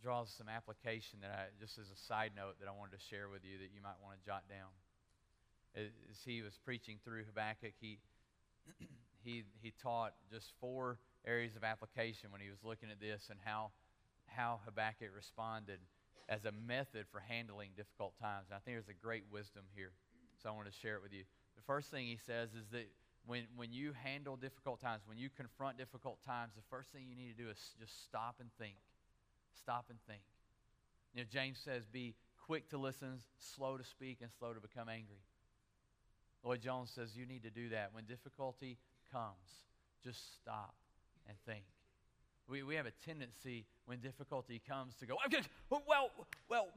draws 0.01 0.31
some 0.31 0.47
application 0.47 1.19
that 1.21 1.31
I, 1.31 1.43
just 1.59 1.77
as 1.77 1.91
a 1.91 1.99
side 2.07 2.31
note, 2.35 2.55
that 2.59 2.67
I 2.67 2.71
wanted 2.71 2.97
to 2.97 3.03
share 3.03 3.27
with 3.27 3.43
you 3.43 3.59
that 3.59 3.75
you 3.75 3.83
might 3.83 3.99
want 3.99 4.15
to 4.15 4.21
jot 4.25 4.47
down. 4.47 4.71
As 5.75 6.17
he 6.25 6.41
was 6.41 6.57
preaching 6.63 6.97
through 7.03 7.27
Habakkuk, 7.27 7.75
he, 7.79 7.99
he, 9.23 9.43
he 9.61 9.73
taught 9.83 10.13
just 10.31 10.55
four 10.59 10.97
areas 11.27 11.55
of 11.55 11.63
application 11.63 12.31
when 12.31 12.41
he 12.41 12.49
was 12.49 12.63
looking 12.63 12.89
at 12.89 12.99
this 12.99 13.27
and 13.29 13.37
how, 13.43 13.71
how 14.25 14.59
Habakkuk 14.65 15.11
responded 15.13 15.79
as 16.29 16.45
a 16.45 16.53
method 16.53 17.05
for 17.11 17.19
handling 17.19 17.71
difficult 17.75 18.13
times. 18.21 18.47
And 18.49 18.55
I 18.55 18.59
think 18.63 18.77
there's 18.77 18.89
a 18.89 18.97
great 19.03 19.23
wisdom 19.31 19.63
here. 19.75 19.91
So 20.41 20.49
I 20.49 20.53
want 20.53 20.71
to 20.71 20.77
share 20.79 20.95
it 20.95 21.03
with 21.03 21.11
you. 21.11 21.27
The 21.57 21.65
first 21.67 21.91
thing 21.91 22.07
he 22.07 22.17
says 22.25 22.55
is 22.55 22.69
that 22.71 22.87
when, 23.29 23.43
when 23.55 23.71
you 23.71 23.93
handle 23.93 24.35
difficult 24.35 24.81
times, 24.81 25.03
when 25.05 25.19
you 25.19 25.29
confront 25.29 25.77
difficult 25.77 26.17
times, 26.25 26.53
the 26.55 26.65
first 26.67 26.89
thing 26.91 27.05
you 27.07 27.15
need 27.15 27.37
to 27.37 27.43
do 27.43 27.47
is 27.47 27.57
just 27.79 28.03
stop 28.03 28.37
and 28.39 28.49
think. 28.57 28.73
Stop 29.53 29.85
and 29.91 29.99
think. 30.07 30.21
You 31.13 31.21
know, 31.21 31.27
James 31.31 31.59
says, 31.63 31.83
be 31.85 32.15
quick 32.47 32.71
to 32.71 32.79
listen, 32.79 33.19
slow 33.37 33.77
to 33.77 33.83
speak, 33.83 34.17
and 34.21 34.31
slow 34.39 34.53
to 34.53 34.59
become 34.59 34.89
angry. 34.89 35.21
Lloyd 36.43 36.61
Jones 36.61 36.89
says 36.89 37.15
you 37.15 37.27
need 37.27 37.43
to 37.43 37.51
do 37.51 37.69
that. 37.69 37.93
When 37.93 38.05
difficulty 38.05 38.79
comes, 39.13 39.61
just 40.03 40.35
stop 40.41 40.73
and 41.27 41.37
think. 41.45 41.65
We, 42.49 42.63
we 42.63 42.73
have 42.75 42.87
a 42.87 42.93
tendency 43.05 43.67
when 43.85 43.99
difficulty 43.99 44.59
comes 44.67 44.95
to 45.01 45.05
go, 45.05 45.17
well, 45.69 46.09
well, 46.49 46.69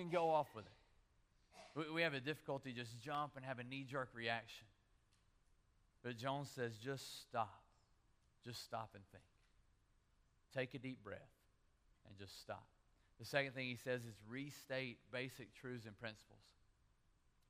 and 0.00 0.12
go 0.12 0.30
off 0.30 0.46
with 0.54 0.64
it. 0.64 0.72
We, 1.74 1.94
we 1.94 2.02
have 2.02 2.14
a 2.14 2.20
difficulty 2.20 2.72
just 2.72 3.00
jump 3.00 3.32
and 3.34 3.44
have 3.44 3.58
a 3.58 3.64
knee 3.64 3.84
jerk 3.90 4.10
reaction. 4.14 4.66
But 6.02 6.16
Jones 6.16 6.50
says, 6.54 6.76
just 6.78 7.22
stop. 7.22 7.62
Just 8.44 8.64
stop 8.64 8.90
and 8.94 9.04
think. 9.12 9.24
Take 10.54 10.74
a 10.74 10.78
deep 10.78 11.02
breath 11.04 11.20
and 12.06 12.16
just 12.18 12.40
stop. 12.40 12.66
The 13.20 13.24
second 13.24 13.52
thing 13.52 13.66
he 13.66 13.76
says 13.76 14.02
is 14.02 14.14
restate 14.28 14.98
basic 15.12 15.54
truths 15.54 15.86
and 15.86 15.96
principles. 15.98 16.40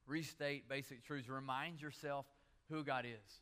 Restate 0.06 0.68
basic 0.68 1.04
truths. 1.04 1.28
Remind 1.28 1.80
yourself 1.80 2.26
who 2.68 2.84
God 2.84 3.06
is. 3.06 3.40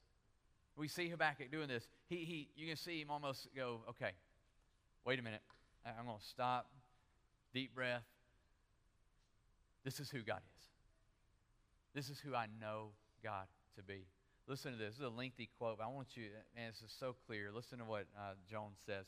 We 0.76 0.86
see 0.86 1.08
Habakkuk 1.08 1.50
doing 1.50 1.68
this. 1.68 1.88
He, 2.08 2.16
he, 2.18 2.48
you 2.54 2.68
can 2.68 2.76
see 2.76 3.00
him 3.00 3.10
almost 3.10 3.48
go, 3.54 3.80
okay, 3.88 4.12
wait 5.04 5.18
a 5.18 5.22
minute. 5.22 5.42
I'm 5.84 6.06
going 6.06 6.18
to 6.18 6.24
stop, 6.24 6.70
deep 7.52 7.74
breath. 7.74 8.04
This 9.84 9.98
is 9.98 10.10
who 10.10 10.22
God 10.22 10.40
is. 10.58 10.66
This 11.94 12.10
is 12.10 12.20
who 12.20 12.34
I 12.34 12.46
know 12.60 12.90
God 13.24 13.46
to 13.76 13.82
be. 13.82 14.04
Listen 14.50 14.72
to 14.72 14.78
this. 14.78 14.94
This 14.94 14.96
is 14.96 15.04
a 15.04 15.16
lengthy 15.16 15.48
quote. 15.58 15.78
but 15.78 15.84
I 15.84 15.86
want 15.86 16.16
you, 16.16 16.24
and 16.56 16.74
this 16.74 16.82
is 16.82 16.92
so 16.98 17.14
clear. 17.24 17.52
Listen 17.54 17.78
to 17.78 17.84
what 17.84 18.06
uh, 18.18 18.32
Jones 18.50 18.78
says. 18.84 19.06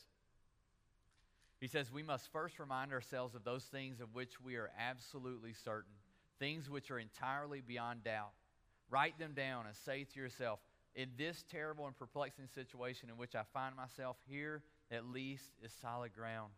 He 1.61 1.67
says, 1.67 1.91
We 1.91 2.05
must 2.05 2.31
first 2.31 2.61
remind 2.61 2.93
ourselves 2.93 3.35
of 3.35 3.43
those 3.43 3.65
things 3.65 4.01
of 4.01 4.15
which 4.15 4.41
we 4.41 4.55
are 4.55 4.71
absolutely 4.79 5.53
certain, 5.53 5.95
things 6.39 6.71
which 6.71 6.93
are 6.93 6.99
entirely 7.01 7.61
beyond 7.61 8.05
doubt. 8.05 8.31
Write 8.89 9.19
them 9.19 9.33
down 9.35 9.67
and 9.67 9.75
say 9.75 10.07
to 10.15 10.21
yourself, 10.21 10.61
In 10.95 11.09
this 11.19 11.45
terrible 11.51 11.89
and 11.89 11.99
perplexing 11.99 12.47
situation 12.47 13.09
in 13.11 13.17
which 13.17 13.35
I 13.35 13.43
find 13.53 13.75
myself, 13.75 14.19
here 14.29 14.63
at 14.93 15.07
least 15.07 15.51
is 15.61 15.73
solid 15.83 16.15
ground. 16.15 16.53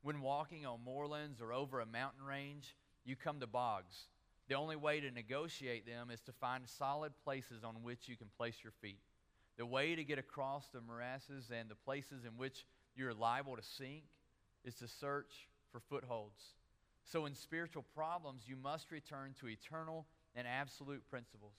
When 0.00 0.22
walking 0.22 0.64
on 0.64 0.78
moorlands 0.82 1.42
or 1.42 1.52
over 1.52 1.80
a 1.80 1.86
mountain 1.86 2.24
range, 2.26 2.74
you 3.04 3.16
come 3.16 3.40
to 3.40 3.46
bogs. 3.46 4.06
The 4.48 4.54
only 4.54 4.76
way 4.76 5.00
to 5.00 5.10
negotiate 5.10 5.86
them 5.86 6.10
is 6.10 6.20
to 6.22 6.32
find 6.32 6.68
solid 6.68 7.12
places 7.24 7.64
on 7.64 7.82
which 7.82 8.08
you 8.08 8.16
can 8.16 8.28
place 8.36 8.56
your 8.62 8.72
feet. 8.82 9.00
The 9.56 9.64
way 9.64 9.94
to 9.94 10.04
get 10.04 10.18
across 10.18 10.68
the 10.68 10.80
morasses 10.80 11.50
and 11.50 11.68
the 11.70 11.74
places 11.74 12.24
in 12.24 12.32
which 12.36 12.66
you're 12.94 13.14
liable 13.14 13.56
to 13.56 13.62
sink 13.62 14.04
is 14.64 14.74
to 14.76 14.88
search 14.88 15.48
for 15.72 15.80
footholds. 15.80 16.54
So, 17.04 17.26
in 17.26 17.34
spiritual 17.34 17.84
problems, 17.94 18.42
you 18.46 18.56
must 18.56 18.90
return 18.90 19.34
to 19.40 19.48
eternal 19.48 20.06
and 20.34 20.46
absolute 20.46 21.08
principles. 21.08 21.54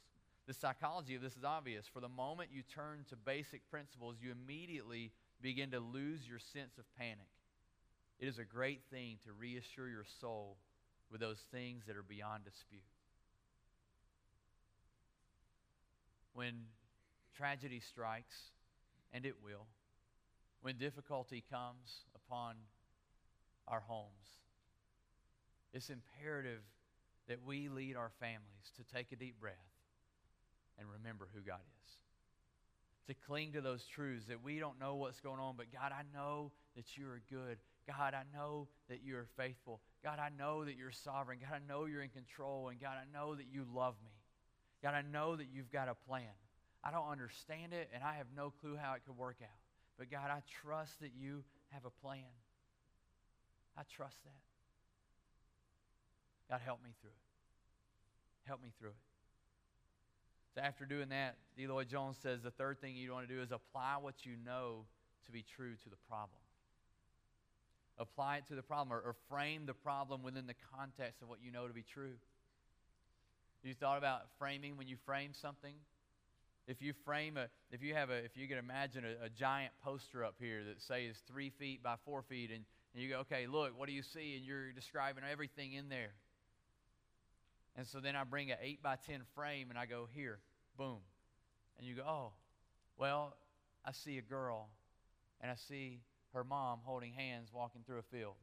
The 0.48 0.54
psychology 0.54 1.16
of 1.16 1.22
this 1.22 1.38
is 1.38 1.44
obvious. 1.44 1.88
For 1.92 2.02
the 2.02 2.10
moment 2.10 2.50
you 2.54 2.62
turn 2.64 3.06
to 3.10 3.16
basic 3.16 3.70
principles, 3.70 4.18
you 4.22 4.32
immediately 4.32 5.12
begin 5.42 5.72
to 5.72 5.80
lose 5.80 6.28
your 6.28 6.40
sense 6.40 6.78
of 6.78 6.86
panic. 6.98 7.30
It 8.20 8.28
is 8.28 8.40
a 8.40 8.46
great 8.46 8.82
thing 8.92 9.18
to 9.26 9.34
reassure 9.34 9.90
your 9.90 10.06
soul 10.20 10.58
with 11.16 11.22
those 11.22 11.46
things 11.50 11.86
that 11.88 11.96
are 11.96 12.04
beyond 12.04 12.44
dispute. 12.44 12.84
When 16.34 16.56
tragedy 17.38 17.80
strikes, 17.80 18.36
and 19.14 19.26
it 19.26 19.36
will, 19.42 19.66
when 20.60 20.76
difficulty 20.76 21.42
comes 21.50 22.04
upon 22.16 22.56
our 23.66 23.80
homes, 23.80 24.42
it's 25.72 25.90
imperative 25.90 26.64
that 27.30 27.38
we 27.46 27.70
lead 27.70 27.96
our 27.96 28.12
families 28.20 28.74
to 28.76 28.84
take 28.94 29.14
a 29.14 29.16
deep 29.16 29.40
breath 29.40 29.54
and 30.78 30.86
remember 31.02 31.30
who 31.34 31.40
God 31.40 31.62
is. 31.86 31.94
To 33.08 33.14
cling 33.26 33.54
to 33.54 33.62
those 33.62 33.86
truths 33.86 34.26
that 34.26 34.44
we 34.44 34.60
don't 34.60 34.82
know 34.82 34.96
what's 34.96 35.22
going 35.22 35.40
on, 35.40 35.54
but 35.56 35.68
God, 35.72 35.94
I 35.94 36.02
know 36.14 36.52
that 36.76 36.98
you 36.98 37.08
are 37.08 37.22
good. 37.30 37.58
God, 37.88 38.14
I 38.14 38.24
know 38.36 38.68
that 38.90 39.04
you 39.04 39.16
are 39.18 39.28
faithful. 39.38 39.80
God, 40.04 40.20
I 40.20 40.30
know 40.36 40.66
that 40.66 40.76
you're 40.76 40.92
sovereign. 40.92 41.40
God, 41.40 41.62
I 41.62 41.72
know 41.72 41.86
you're 41.86 42.02
in 42.02 42.10
control. 42.10 42.70
And 42.70 42.80
God, 42.80 42.96
I 42.98 43.06
know 43.12 43.36
that 43.36 43.46
you 43.52 43.66
love 43.74 43.96
me. 44.04 44.12
God, 44.82 44.94
I 44.94 45.02
know 45.02 45.36
that 45.36 45.48
you've 45.54 45.72
got 45.72 45.88
a 45.88 45.96
plan. 46.08 46.34
I 46.84 46.92
don't 46.92 47.10
understand 47.10 47.74
it, 47.74 47.90
and 47.94 48.04
I 48.04 48.16
have 48.16 48.28
no 48.36 48.52
clue 48.62 48.78
how 48.80 48.94
it 48.94 49.02
could 49.06 49.18
work 49.18 49.38
out. 49.42 49.60
But 49.98 50.12
God, 50.12 50.30
I 50.30 50.42
trust 50.62 51.00
that 51.02 51.12
you 51.18 51.44
have 51.70 51.86
a 51.86 51.90
plan. 51.90 52.30
I 53.78 53.82
trust 53.96 54.18
that. 54.24 54.42
God, 56.50 56.62
help 56.64 56.84
me 56.84 56.92
through 57.02 57.10
it. 57.10 58.48
Help 58.48 58.62
me 58.62 58.70
through 58.80 58.90
it. 58.90 58.96
So 60.54 60.62
after 60.62 60.86
doing 60.86 61.10
that, 61.10 61.38
D. 61.58 61.68
Lloyd 61.68 61.90
Jones 61.90 62.18
says 62.22 62.42
the 62.42 62.52
third 62.52 62.80
thing 62.80 62.96
you 62.96 63.12
want 63.12 63.28
to 63.28 63.34
do 63.34 63.42
is 63.42 63.52
apply 63.52 63.98
what 64.00 64.26
you 64.26 64.34
know 64.46 64.86
to 65.26 65.32
be 65.32 65.44
true 65.44 65.74
to 65.84 65.90
the 65.90 65.98
problem 66.08 66.45
apply 67.98 68.38
it 68.38 68.48
to 68.48 68.56
the 68.56 68.62
problem 68.62 68.92
or, 68.92 69.02
or 69.02 69.16
frame 69.30 69.66
the 69.66 69.74
problem 69.74 70.24
within 70.24 70.48
the 70.48 70.56
context 70.78 71.22
of 71.22 71.30
what 71.30 71.40
you 71.44 71.52
know 71.52 71.68
to 71.68 71.74
be 71.74 71.84
true. 71.84 72.16
You 73.64 73.74
thought 73.74 73.98
about 73.98 74.22
framing 74.38 74.78
when 74.78 74.88
you 74.88 74.96
frame 75.06 75.32
something? 75.34 75.74
If 76.68 76.82
you 76.82 76.94
frame 77.04 77.38
a, 77.38 77.48
if 77.72 77.82
you 77.82 77.94
have 77.94 78.10
a, 78.10 78.18
if 78.18 78.36
you 78.36 78.48
can 78.48 78.58
imagine 78.58 79.04
a, 79.06 79.26
a 79.26 79.30
giant 79.30 79.72
poster 79.84 80.24
up 80.24 80.36
here 80.40 80.64
that 80.68 80.82
say 80.82 81.06
is 81.06 81.18
three 81.28 81.50
feet 81.50 81.82
by 81.82 81.96
four 82.06 82.22
feet, 82.24 82.52
and, 82.52 82.64
and 82.94 83.04
you 83.04 83.10
go, 83.10 83.20
okay, 83.20 83.48
look, 83.48 83.78
what 83.78 83.88
do 83.88 83.94
you 83.94 84.04
see? 84.04 84.36
And 84.36 84.46
you're 84.46 84.72
describing 84.72 85.24
everything 85.32 85.74
in 85.74 85.90
there. 85.90 86.14
And 87.76 87.86
so 87.86 88.00
then 88.00 88.16
I 88.16 88.24
bring 88.24 88.52
an 88.52 88.58
eight 88.62 88.82
by 88.82 88.96
ten 88.96 89.22
frame 89.36 89.70
and 89.70 89.78
I 89.78 89.86
go, 89.86 90.08
here, 90.14 90.40
boom. 90.78 90.98
And 91.78 91.88
you 91.88 91.96
go, 91.96 92.04
oh, 92.08 92.32
well, 92.98 93.36
I 93.84 93.92
see 93.92 94.18
a 94.18 94.22
girl 94.22 94.70
and 95.42 95.52
I 95.52 95.56
see 95.56 96.00
her 96.36 96.44
mom 96.44 96.80
holding 96.84 97.14
hands 97.14 97.50
walking 97.52 97.82
through 97.86 98.00
a 98.00 98.04
field. 98.04 98.36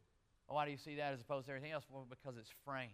why 0.49 0.65
do 0.65 0.71
you 0.71 0.77
see 0.77 0.97
that 0.97 1.13
as 1.13 1.21
opposed 1.21 1.47
to 1.47 1.53
everything 1.53 1.73
else? 1.73 1.85
Well, 1.91 2.07
because 2.09 2.37
it's 2.37 2.51
framed. 2.65 2.91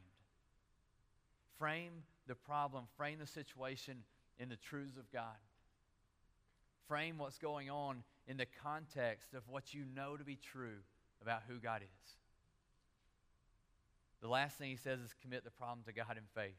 Frame 1.58 1.92
the 2.26 2.34
problem, 2.34 2.84
frame 2.96 3.18
the 3.18 3.26
situation 3.26 4.02
in 4.38 4.48
the 4.48 4.56
truths 4.56 4.96
of 4.96 5.10
God. 5.10 5.38
Frame 6.86 7.18
what's 7.18 7.38
going 7.38 7.70
on 7.70 8.02
in 8.26 8.36
the 8.36 8.46
context 8.62 9.34
of 9.34 9.42
what 9.48 9.72
you 9.72 9.84
know 9.94 10.16
to 10.16 10.24
be 10.24 10.36
true 10.36 10.78
about 11.22 11.42
who 11.48 11.58
God 11.58 11.82
is. 11.82 12.12
The 14.20 14.28
last 14.28 14.58
thing 14.58 14.70
he 14.70 14.76
says 14.76 15.00
is 15.00 15.14
commit 15.22 15.44
the 15.44 15.50
problem 15.50 15.80
to 15.86 15.92
God 15.92 16.16
in 16.16 16.24
faith. 16.34 16.58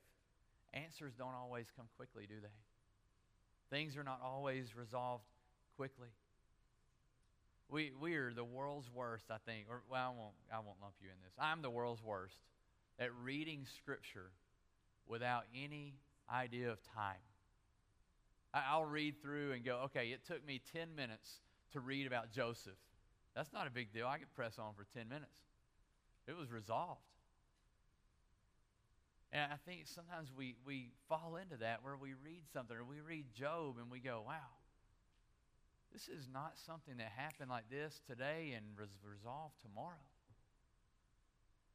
Answers 0.73 1.13
don't 1.17 1.33
always 1.33 1.67
come 1.75 1.87
quickly, 1.97 2.25
do 2.27 2.35
they? 2.41 3.75
Things 3.75 3.97
are 3.97 4.03
not 4.03 4.21
always 4.23 4.75
resolved 4.75 5.23
quickly. 5.75 6.09
We, 7.69 7.91
we 7.99 8.15
are 8.15 8.33
the 8.33 8.43
world's 8.43 8.89
worst, 8.93 9.25
I 9.29 9.37
think. 9.45 9.67
Or, 9.69 9.83
well, 9.89 10.01
I 10.01 10.19
won't, 10.19 10.33
I 10.51 10.55
won't 10.57 10.81
lump 10.81 10.95
you 11.01 11.09
in 11.09 11.15
this. 11.23 11.33
I'm 11.39 11.61
the 11.61 11.69
world's 11.69 12.03
worst 12.03 12.37
at 12.97 13.09
reading 13.23 13.65
Scripture 13.77 14.31
without 15.07 15.43
any 15.55 15.95
idea 16.31 16.71
of 16.71 16.79
time. 16.95 17.21
I, 18.53 18.63
I'll 18.71 18.85
read 18.85 19.21
through 19.21 19.51
and 19.51 19.63
go, 19.63 19.81
okay, 19.85 20.07
it 20.07 20.25
took 20.25 20.45
me 20.45 20.61
10 20.73 20.95
minutes 20.95 21.41
to 21.73 21.79
read 21.79 22.07
about 22.07 22.31
Joseph. 22.31 22.73
That's 23.35 23.53
not 23.53 23.67
a 23.67 23.71
big 23.71 23.93
deal. 23.93 24.07
I 24.07 24.17
could 24.17 24.33
press 24.33 24.57
on 24.57 24.73
for 24.73 24.85
10 24.97 25.07
minutes. 25.07 25.31
It 26.27 26.35
was 26.35 26.51
resolved. 26.51 27.01
And 29.31 29.51
I 29.51 29.57
think 29.65 29.81
sometimes 29.85 30.29
we, 30.35 30.55
we 30.65 30.89
fall 31.07 31.37
into 31.41 31.57
that 31.57 31.83
where 31.83 31.95
we 31.95 32.13
read 32.23 32.43
something 32.51 32.75
or 32.75 32.83
we 32.83 32.99
read 32.99 33.25
Job 33.33 33.77
and 33.79 33.91
we 33.91 33.99
go, 33.99 34.23
wow, 34.25 34.58
this 35.93 36.07
is 36.07 36.27
not 36.31 36.53
something 36.65 36.97
that 36.97 37.11
happened 37.15 37.49
like 37.49 37.69
this 37.69 38.01
today 38.07 38.53
and 38.55 38.65
was 38.79 38.89
resolved 39.03 39.55
tomorrow. 39.61 40.05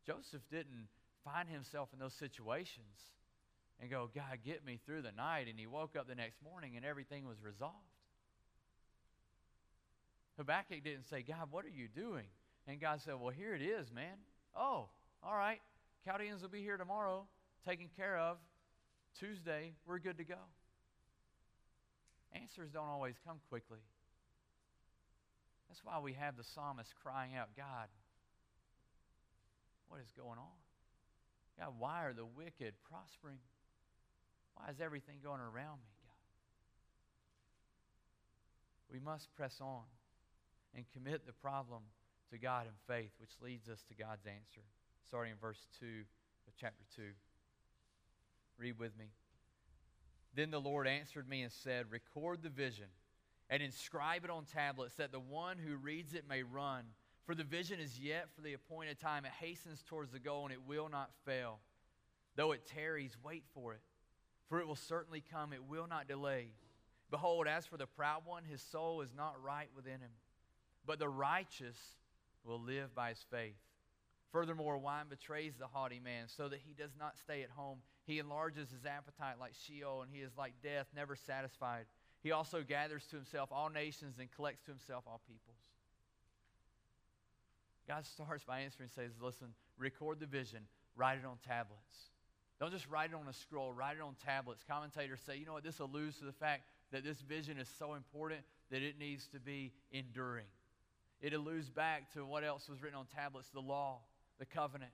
Joseph 0.07 0.43
didn't 0.51 0.89
find 1.25 1.49
himself 1.49 1.89
in 1.93 1.99
those 1.99 2.15
situations 2.15 3.13
and 3.81 3.91
go, 3.91 4.09
God, 4.15 4.39
get 4.45 4.65
me 4.65 4.79
through 4.85 5.03
the 5.03 5.13
night. 5.13 5.47
And 5.49 5.59
he 5.59 5.67
woke 5.67 5.97
up 5.97 6.07
the 6.07 6.15
next 6.15 6.43
morning 6.43 6.77
and 6.77 6.85
everything 6.85 7.27
was 7.27 7.43
resolved. 7.43 7.75
Habakkuk 10.37 10.85
didn't 10.85 11.09
say, 11.09 11.23
God, 11.23 11.49
what 11.51 11.65
are 11.65 11.69
you 11.69 11.89
doing? 11.89 12.27
And 12.67 12.81
God 12.81 13.01
said, 13.01 13.15
Well, 13.21 13.31
here 13.31 13.55
it 13.55 13.63
is, 13.63 13.93
man. 13.93 14.17
Oh, 14.57 14.89
all 15.23 15.37
right. 15.37 15.61
Chaldeans 16.05 16.43
will 16.43 16.49
be 16.49 16.63
here 16.63 16.77
tomorrow, 16.77 17.27
taken 17.67 17.89
care 17.97 18.19
of. 18.19 18.37
Tuesday, 19.19 19.73
we're 19.87 19.99
good 19.99 20.19
to 20.19 20.25
go. 20.25 20.39
Answers 22.33 22.71
don't 22.73 22.89
always 22.89 23.15
come 23.25 23.39
quickly. 23.49 23.79
That's 25.75 25.85
why 25.85 25.99
we 25.99 26.13
have 26.13 26.37
the 26.37 26.45
psalmist 26.55 26.95
crying 27.03 27.35
out, 27.35 27.49
God, 27.57 27.91
what 29.89 29.99
is 29.99 30.13
going 30.17 30.39
on? 30.39 30.59
God, 31.59 31.75
why 31.77 32.05
are 32.05 32.13
the 32.13 32.25
wicked 32.25 32.75
prospering? 32.89 33.43
Why 34.55 34.71
is 34.71 34.79
everything 34.81 35.17
going 35.21 35.41
around 35.41 35.83
me, 35.83 35.91
God? 35.99 36.23
We 38.93 39.01
must 39.01 39.35
press 39.35 39.59
on 39.61 39.83
and 40.77 40.85
commit 40.95 41.27
the 41.27 41.33
problem 41.33 41.83
to 42.31 42.39
God 42.39 42.67
in 42.67 42.75
faith, 42.87 43.11
which 43.19 43.35
leads 43.43 43.69
us 43.69 43.83
to 43.89 43.97
God's 43.97 44.27
answer. 44.27 44.63
Starting 45.09 45.33
in 45.33 45.39
verse 45.39 45.59
2 45.81 45.87
of 46.47 46.55
chapter 46.57 46.85
2. 46.95 47.03
Read 48.59 48.79
with 48.79 48.97
me. 48.97 49.07
Then 50.37 50.53
the 50.53 50.61
Lord 50.61 50.87
answered 50.87 51.29
me 51.29 51.43
and 51.43 51.51
said, 51.51 51.91
Record 51.91 52.45
the 52.45 52.49
vision 52.49 52.87
and 53.51 53.63
inscribe 53.63 54.25
it 54.25 54.31
on 54.31 54.45
tablets 54.45 54.97
that 54.97 55.13
the 55.13 55.21
one 55.21 55.59
who 55.59 55.77
reads 55.77 56.15
it 56.15 56.29
may 56.29 56.43
run. 56.43 56.85
For 57.27 57.35
the 57.35 57.45
vision 57.45 57.81
is 57.81 57.99
yet 57.99 58.29
for 58.35 58.43
the 58.43 58.53
appointed 58.53 58.99
time. 58.99 59.25
It 59.25 59.33
hastens 59.41 59.83
towards 59.87 60.13
the 60.13 60.19
goal, 60.19 60.45
and 60.45 60.53
it 60.53 60.67
will 60.67 60.89
not 60.89 61.11
fail. 61.25 61.59
Though 62.37 62.53
it 62.53 62.67
tarries, 62.67 63.17
wait 63.23 63.45
for 63.55 63.73
it, 63.73 63.81
for 64.49 64.61
it 64.61 64.67
will 64.67 64.77
certainly 64.77 65.23
come. 65.33 65.53
It 65.53 65.65
will 65.65 65.87
not 65.87 66.09
delay. 66.09 66.49
Behold, 67.11 67.47
as 67.47 67.65
for 67.65 67.77
the 67.77 67.87
proud 67.87 68.23
one, 68.25 68.45
his 68.45 68.61
soul 68.61 69.01
is 69.01 69.15
not 69.17 69.43
right 69.43 69.69
within 69.75 70.01
him. 70.01 70.11
But 70.87 70.99
the 70.99 71.09
righteous 71.09 71.79
will 72.45 72.61
live 72.61 72.95
by 72.95 73.11
his 73.11 73.25
faith. 73.31 73.57
Furthermore, 74.33 74.77
wine 74.79 75.07
betrays 75.09 75.55
the 75.57 75.69
haughty 75.69 76.01
man, 76.01 76.27
so 76.27 76.49
that 76.49 76.59
he 76.67 76.75
does 76.75 76.91
not 76.99 77.17
stay 77.17 77.43
at 77.43 77.51
home. 77.51 77.79
He 78.05 78.19
enlarges 78.19 78.69
his 78.71 78.85
appetite 78.85 79.37
like 79.39 79.55
Sheol, 79.55 80.03
and 80.03 80.11
he 80.13 80.21
is 80.21 80.33
like 80.37 80.55
death, 80.63 80.89
never 80.95 81.15
satisfied. 81.15 81.87
He 82.25 82.33
also 82.33 82.63
gathers 82.63 83.05
to 83.11 83.17
himself 83.17 83.51
all 83.53 83.69
nations 83.69 84.17
and 84.19 84.33
collects 84.35 84.65
to 84.65 84.71
himself 84.71 85.05
all 85.07 85.21
peoples. 85.29 85.61
God 87.87 88.07
starts 88.07 88.43
by 88.45 88.61
answering 88.61 88.89
and 88.89 88.93
says, 88.93 89.13
Listen, 89.21 89.49
record 89.79 90.21
the 90.21 90.27
vision, 90.27 90.61
write 90.97 91.19
it 91.19 91.27
on 91.27 91.37
tablets. 91.47 92.09
Don't 92.59 92.73
just 92.73 92.89
write 92.89 93.11
it 93.11 93.17
on 93.17 93.29
a 93.29 93.33
scroll, 93.33 93.75
write 93.75 93.97
it 93.97 94.03
on 94.03 94.15
tablets. 94.25 94.65
Commentators 94.67 95.21
say, 95.27 95.37
you 95.37 95.45
know 95.45 95.53
what, 95.53 95.65
this 95.65 95.81
alludes 95.81 96.19
to 96.19 96.25
the 96.25 96.33
fact 96.33 96.63
that 96.93 97.05
this 97.05 97.21
vision 97.21 97.59
is 97.59 97.69
so 97.79 97.93
important 97.93 98.41
that 98.71 98.81
it 98.81 98.99
needs 98.99 99.27
to 99.27 99.39
be 99.41 99.73
enduring. 99.93 100.47
It 101.21 101.35
alludes 101.35 101.69
back 101.69 102.13
to 102.15 102.25
what 102.25 102.43
else 102.43 102.69
was 102.69 102.81
written 102.81 102.99
on 102.99 103.07
tablets 103.07 103.49
the 103.53 103.61
law, 103.61 103.99
the 104.39 104.47
covenant. 104.47 104.93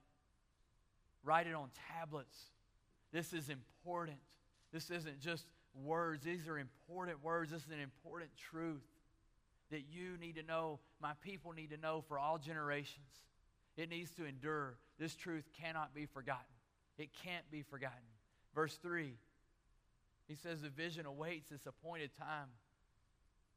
Write 1.23 1.47
it 1.47 1.53
on 1.53 1.69
tablets. 1.97 2.35
This 3.13 3.31
is 3.31 3.47
important. 3.47 4.17
This 4.73 4.89
isn't 4.89 5.21
just 5.21 5.45
words, 5.73 6.23
these 6.23 6.47
are 6.47 6.57
important 6.57 7.23
words. 7.23 7.51
This 7.51 7.63
is 7.63 7.71
an 7.71 7.79
important 7.79 8.31
truth 8.37 8.83
that 9.71 9.83
you 9.89 10.17
need 10.19 10.35
to 10.35 10.43
know, 10.43 10.79
my 11.01 11.13
people 11.21 11.53
need 11.53 11.71
to 11.71 11.77
know 11.77 12.03
for 12.07 12.19
all 12.19 12.37
generations. 12.37 13.07
It 13.77 13.89
needs 13.89 14.11
to 14.11 14.25
endure. 14.25 14.75
This 14.99 15.15
truth 15.15 15.45
cannot 15.59 15.93
be 15.93 16.05
forgotten. 16.05 16.45
It 16.97 17.09
can't 17.23 17.49
be 17.49 17.61
forgotten. 17.63 17.97
Verse 18.53 18.75
3, 18.75 19.13
he 20.27 20.35
says, 20.35 20.61
The 20.61 20.69
vision 20.69 21.05
awaits 21.05 21.51
its 21.51 21.65
appointed 21.65 22.11
time. 22.17 22.49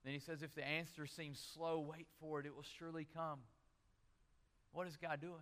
Then 0.04 0.14
he 0.14 0.20
says, 0.20 0.42
If 0.42 0.54
the 0.54 0.66
answer 0.66 1.06
seems 1.06 1.44
slow, 1.54 1.80
wait 1.80 2.06
for 2.20 2.40
it. 2.40 2.46
It 2.46 2.54
will 2.54 2.64
surely 2.78 3.06
come. 3.12 3.40
What 4.72 4.86
is 4.86 4.96
God 4.96 5.20
doing? 5.20 5.34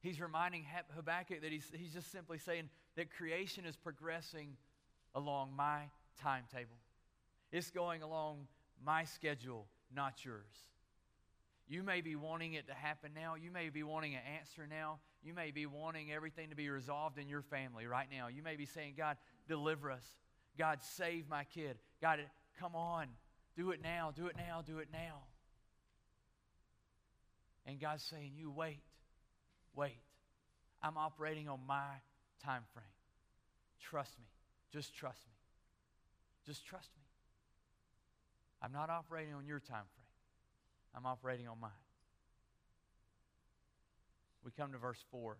He's 0.00 0.20
reminding 0.20 0.64
Habakkuk 0.94 1.42
that 1.42 1.50
he's, 1.50 1.70
he's 1.76 1.92
just 1.92 2.12
simply 2.12 2.38
saying 2.38 2.68
that 2.96 3.10
creation 3.10 3.64
is 3.64 3.76
progressing 3.76 4.56
along 5.18 5.50
my 5.56 5.82
timetable. 6.22 6.76
It's 7.52 7.70
going 7.70 8.02
along 8.02 8.46
my 8.84 9.04
schedule, 9.04 9.66
not 9.94 10.24
yours. 10.24 10.46
You 11.68 11.82
may 11.82 12.00
be 12.00 12.16
wanting 12.16 12.54
it 12.54 12.66
to 12.68 12.74
happen 12.74 13.10
now. 13.14 13.34
You 13.34 13.50
may 13.50 13.68
be 13.68 13.82
wanting 13.82 14.14
an 14.14 14.22
answer 14.38 14.66
now. 14.66 15.00
You 15.22 15.34
may 15.34 15.50
be 15.50 15.66
wanting 15.66 16.12
everything 16.12 16.50
to 16.50 16.56
be 16.56 16.70
resolved 16.70 17.18
in 17.18 17.28
your 17.28 17.42
family 17.42 17.86
right 17.86 18.06
now. 18.10 18.28
You 18.28 18.42
may 18.42 18.56
be 18.56 18.64
saying, 18.64 18.94
God, 18.96 19.16
deliver 19.48 19.90
us. 19.90 20.04
God, 20.56 20.78
save 20.96 21.28
my 21.28 21.44
kid. 21.44 21.76
God, 22.00 22.20
come 22.58 22.74
on. 22.74 23.08
Do 23.56 23.72
it 23.72 23.82
now. 23.82 24.12
Do 24.16 24.28
it 24.28 24.36
now. 24.36 24.62
Do 24.64 24.78
it 24.78 24.88
now. 24.92 25.24
And 27.66 27.78
God's 27.78 28.04
saying, 28.04 28.32
You 28.36 28.50
wait. 28.50 28.80
Wait. 29.74 29.98
I'm 30.82 30.96
operating 30.96 31.48
on 31.48 31.58
my 31.66 32.00
time 32.42 32.62
frame. 32.72 32.86
Trust 33.80 34.18
me. 34.18 34.24
Just 34.72 34.94
trust 34.94 35.20
me. 35.26 35.34
Just 36.46 36.66
trust 36.66 36.88
me. 36.96 37.02
I'm 38.62 38.72
not 38.72 38.90
operating 38.90 39.34
on 39.34 39.46
your 39.46 39.60
time 39.60 39.84
frame. 39.94 40.06
I'm 40.94 41.06
operating 41.06 41.48
on 41.48 41.60
mine. 41.60 41.70
We 44.44 44.50
come 44.50 44.72
to 44.72 44.78
verse 44.78 45.02
4. 45.10 45.36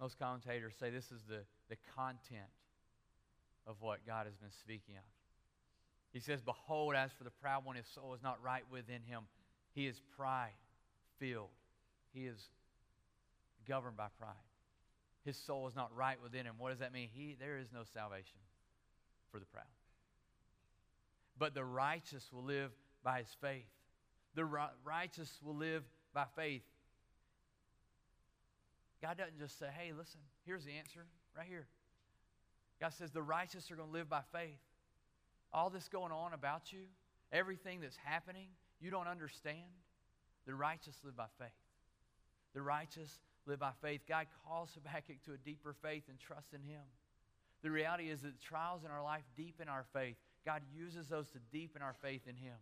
Most 0.00 0.18
commentators 0.18 0.74
say 0.78 0.90
this 0.90 1.10
is 1.10 1.22
the, 1.28 1.40
the 1.68 1.76
content 1.96 2.50
of 3.66 3.76
what 3.80 4.06
God 4.06 4.26
has 4.26 4.36
been 4.36 4.52
speaking 4.60 4.96
of. 4.96 5.04
He 6.12 6.20
says, 6.20 6.40
Behold, 6.40 6.94
as 6.94 7.10
for 7.12 7.24
the 7.24 7.30
proud 7.30 7.64
one, 7.64 7.76
his 7.76 7.86
soul 7.94 8.14
is 8.14 8.22
not 8.22 8.38
right 8.42 8.62
within 8.70 9.02
him. 9.02 9.22
He 9.74 9.86
is 9.86 10.00
pride 10.16 10.52
filled. 11.18 11.50
He 12.12 12.26
is 12.26 12.48
governed 13.66 13.96
by 13.96 14.06
pride. 14.18 14.47
His 15.28 15.36
soul 15.36 15.68
is 15.68 15.76
not 15.76 15.94
right 15.94 16.16
within 16.22 16.46
him. 16.46 16.54
What 16.56 16.70
does 16.70 16.78
that 16.78 16.90
mean? 16.90 17.10
He, 17.12 17.36
there 17.38 17.58
is 17.58 17.66
no 17.70 17.80
salvation 17.92 18.38
for 19.30 19.38
the 19.38 19.44
proud. 19.44 19.66
But 21.38 21.52
the 21.52 21.64
righteous 21.64 22.32
will 22.32 22.44
live 22.44 22.70
by 23.04 23.18
his 23.18 23.36
faith. 23.38 23.68
The 24.34 24.46
righteous 24.82 25.38
will 25.44 25.54
live 25.54 25.82
by 26.14 26.24
faith. 26.34 26.62
God 29.02 29.18
doesn't 29.18 29.38
just 29.38 29.58
say, 29.58 29.66
hey, 29.78 29.92
listen, 29.92 30.20
here's 30.46 30.64
the 30.64 30.72
answer 30.72 31.04
right 31.36 31.46
here. 31.46 31.66
God 32.80 32.94
says 32.94 33.10
the 33.10 33.20
righteous 33.20 33.70
are 33.70 33.76
going 33.76 33.90
to 33.90 33.92
live 33.92 34.08
by 34.08 34.22
faith. 34.32 34.56
All 35.52 35.68
this 35.68 35.88
going 35.88 36.10
on 36.10 36.32
about 36.32 36.72
you, 36.72 36.84
everything 37.34 37.82
that's 37.82 37.98
happening, 38.02 38.46
you 38.80 38.90
don't 38.90 39.08
understand. 39.08 39.68
The 40.46 40.54
righteous 40.54 40.96
live 41.04 41.18
by 41.18 41.26
faith. 41.38 41.50
The 42.54 42.62
righteous 42.62 43.18
live 43.48 43.58
by 43.58 43.72
faith. 43.82 44.02
God 44.06 44.26
calls 44.46 44.70
Habakkuk 44.74 45.22
to 45.24 45.32
a 45.32 45.38
deeper 45.38 45.74
faith 45.82 46.04
and 46.08 46.18
trust 46.18 46.52
in 46.52 46.62
Him. 46.62 46.82
The 47.62 47.70
reality 47.70 48.10
is 48.10 48.22
that 48.22 48.40
trials 48.40 48.84
in 48.84 48.90
our 48.90 49.02
life 49.02 49.24
deepen 49.36 49.68
our 49.68 49.84
faith. 49.92 50.16
God 50.44 50.62
uses 50.72 51.08
those 51.08 51.28
to 51.30 51.38
deepen 51.50 51.82
our 51.82 51.94
faith 52.02 52.22
in 52.28 52.36
Him. 52.36 52.54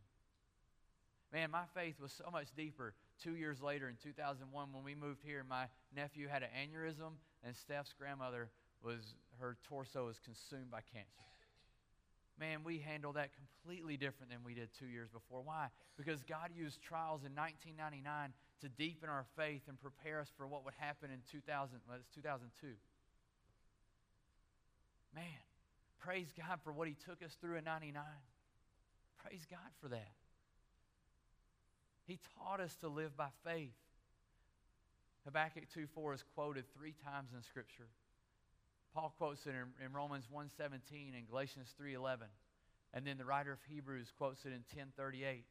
Man, 1.33 1.51
my 1.51 1.65
faith 1.75 2.01
was 2.01 2.13
so 2.13 2.31
much 2.31 2.47
deeper 2.57 2.95
two 3.23 3.37
years 3.37 3.61
later 3.61 3.89
in 3.89 3.97
2001 4.03 4.73
when 4.73 4.85
we 4.85 4.95
moved 4.95 5.21
here. 5.23 5.45
My 5.47 5.67
nephew 5.95 6.29
had 6.29 6.43
an 6.43 6.49
aneurysm, 6.57 7.19
and 7.45 7.55
Steph's 7.55 7.93
grandmother 7.99 8.49
was, 8.83 9.15
her 9.39 9.57
torso 9.69 10.07
was 10.07 10.19
consumed 10.25 10.71
by 10.71 10.81
cancer. 10.81 11.27
Man, 12.39 12.65
we 12.65 12.79
handle 12.79 13.15
that 13.15 13.31
completely 13.33 13.97
different 13.97 14.31
than 14.31 14.45
we 14.45 14.55
did 14.55 14.69
two 14.79 14.87
years 14.87 15.09
before. 15.09 15.41
Why? 15.43 15.69
Because 15.97 16.23
God 16.23 16.51
used 16.55 16.83
trials 16.83 17.25
in 17.25 17.35
1999 17.35 18.33
to 18.61 18.69
deepen 18.69 19.09
our 19.09 19.25
faith 19.37 19.63
and 19.69 19.81
prepare 19.81 20.21
us 20.21 20.29
for 20.37 20.47
what 20.47 20.65
would 20.65 20.75
happen 20.79 21.11
in 21.11 21.21
2000, 21.31 21.79
well, 21.89 21.97
it's 21.99 22.15
2002. 22.15 22.67
Man, 25.15 25.25
praise 25.99 26.31
God 26.37 26.59
for 26.63 26.73
what 26.73 26.89
He 26.89 26.95
took 26.95 27.23
us 27.25 27.37
through 27.41 27.57
in 27.57 27.65
99. 27.65 28.03
Praise 29.25 29.47
God 29.51 29.73
for 29.81 29.89
that. 29.89 30.13
He 32.07 32.19
taught 32.39 32.61
us 32.61 32.77
to 32.77 32.89
live 32.89 33.17
by 33.17 33.29
faith. 33.45 33.75
Habakkuk 35.25 35.65
2.4 35.75 36.15
is 36.15 36.25
quoted 36.35 36.65
three 36.77 36.95
times 37.05 37.31
in 37.35 37.43
Scripture. 37.43 37.89
Paul 38.97 39.13
quotes 39.19 39.47
it 39.47 39.51
in, 39.51 39.85
in 39.85 39.93
Romans 39.93 40.25
1.17 40.35 41.15
and 41.15 41.29
Galatians 41.29 41.75
3.11. 41.79 42.17
And 42.95 43.07
then 43.07 43.19
the 43.19 43.27
writer 43.27 43.53
of 43.53 43.59
Hebrews 43.69 44.11
quotes 44.17 44.47
it 44.47 44.53
in 44.53 44.65
10.38. 44.75 45.43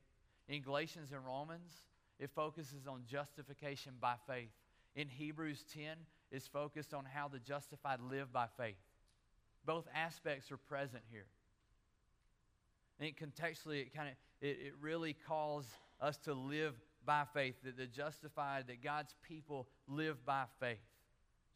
In 0.49 0.63
Galatians 0.63 1.12
and 1.12 1.23
Romans, 1.23 1.71
it 2.19 2.31
focuses 2.31 2.88
on 2.88 3.03
justification 3.05 3.93
by 4.01 4.15
faith. 4.27 4.49
In 4.95 5.08
Hebrews 5.08 5.63
10, 5.71 5.84
it's 6.31 6.47
focused 6.47 6.91
on 6.95 7.05
how 7.05 7.27
the 7.27 7.38
justified 7.38 7.99
live 8.10 8.34
by 8.34 8.47
faith. 8.58 8.81
Both 9.63 9.86
aspects 9.93 10.51
are 10.51 10.58
present 10.58 11.03
here. 11.12 11.27
I 12.99 13.03
think 13.03 13.19
contextually, 13.19 13.81
it 13.81 13.93
kind 13.93 14.10
of 14.10 14.15
it, 14.41 14.58
it 14.60 14.73
really 14.81 15.15
calls 15.27 15.67
us 16.01 16.17
to 16.25 16.34
live 16.34 16.73
by 17.05 17.25
faith, 17.31 17.55
that 17.63 17.77
the 17.77 17.86
justified, 17.86 18.65
that 18.67 18.84
God's 18.84 19.13
people 19.21 19.67
live 19.88 20.25
by 20.25 20.45
faith, 20.60 20.79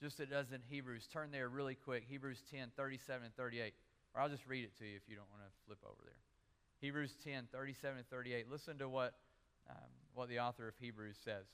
just 0.01 0.19
as 0.19 0.27
it 0.27 0.31
does 0.31 0.51
in 0.51 0.62
Hebrews. 0.69 1.07
Turn 1.12 1.31
there 1.31 1.49
really 1.49 1.75
quick, 1.75 2.03
Hebrews 2.07 2.41
10, 2.51 2.71
37 2.75 3.25
and 3.25 3.35
38. 3.35 3.73
Or 4.15 4.21
I'll 4.21 4.29
just 4.29 4.45
read 4.47 4.63
it 4.63 4.77
to 4.79 4.85
you 4.85 4.95
if 4.95 5.03
you 5.07 5.15
don't 5.15 5.29
want 5.29 5.43
to 5.43 5.51
flip 5.65 5.79
over 5.85 6.01
there. 6.03 6.21
Hebrews 6.79 7.13
10, 7.23 7.47
37 7.51 7.97
and 7.97 8.09
38. 8.09 8.49
Listen 8.49 8.77
to 8.79 8.89
what 8.89 9.13
um, 9.69 9.89
what 10.13 10.29
the 10.29 10.39
author 10.39 10.67
of 10.67 10.73
Hebrews 10.79 11.17
says. 11.23 11.45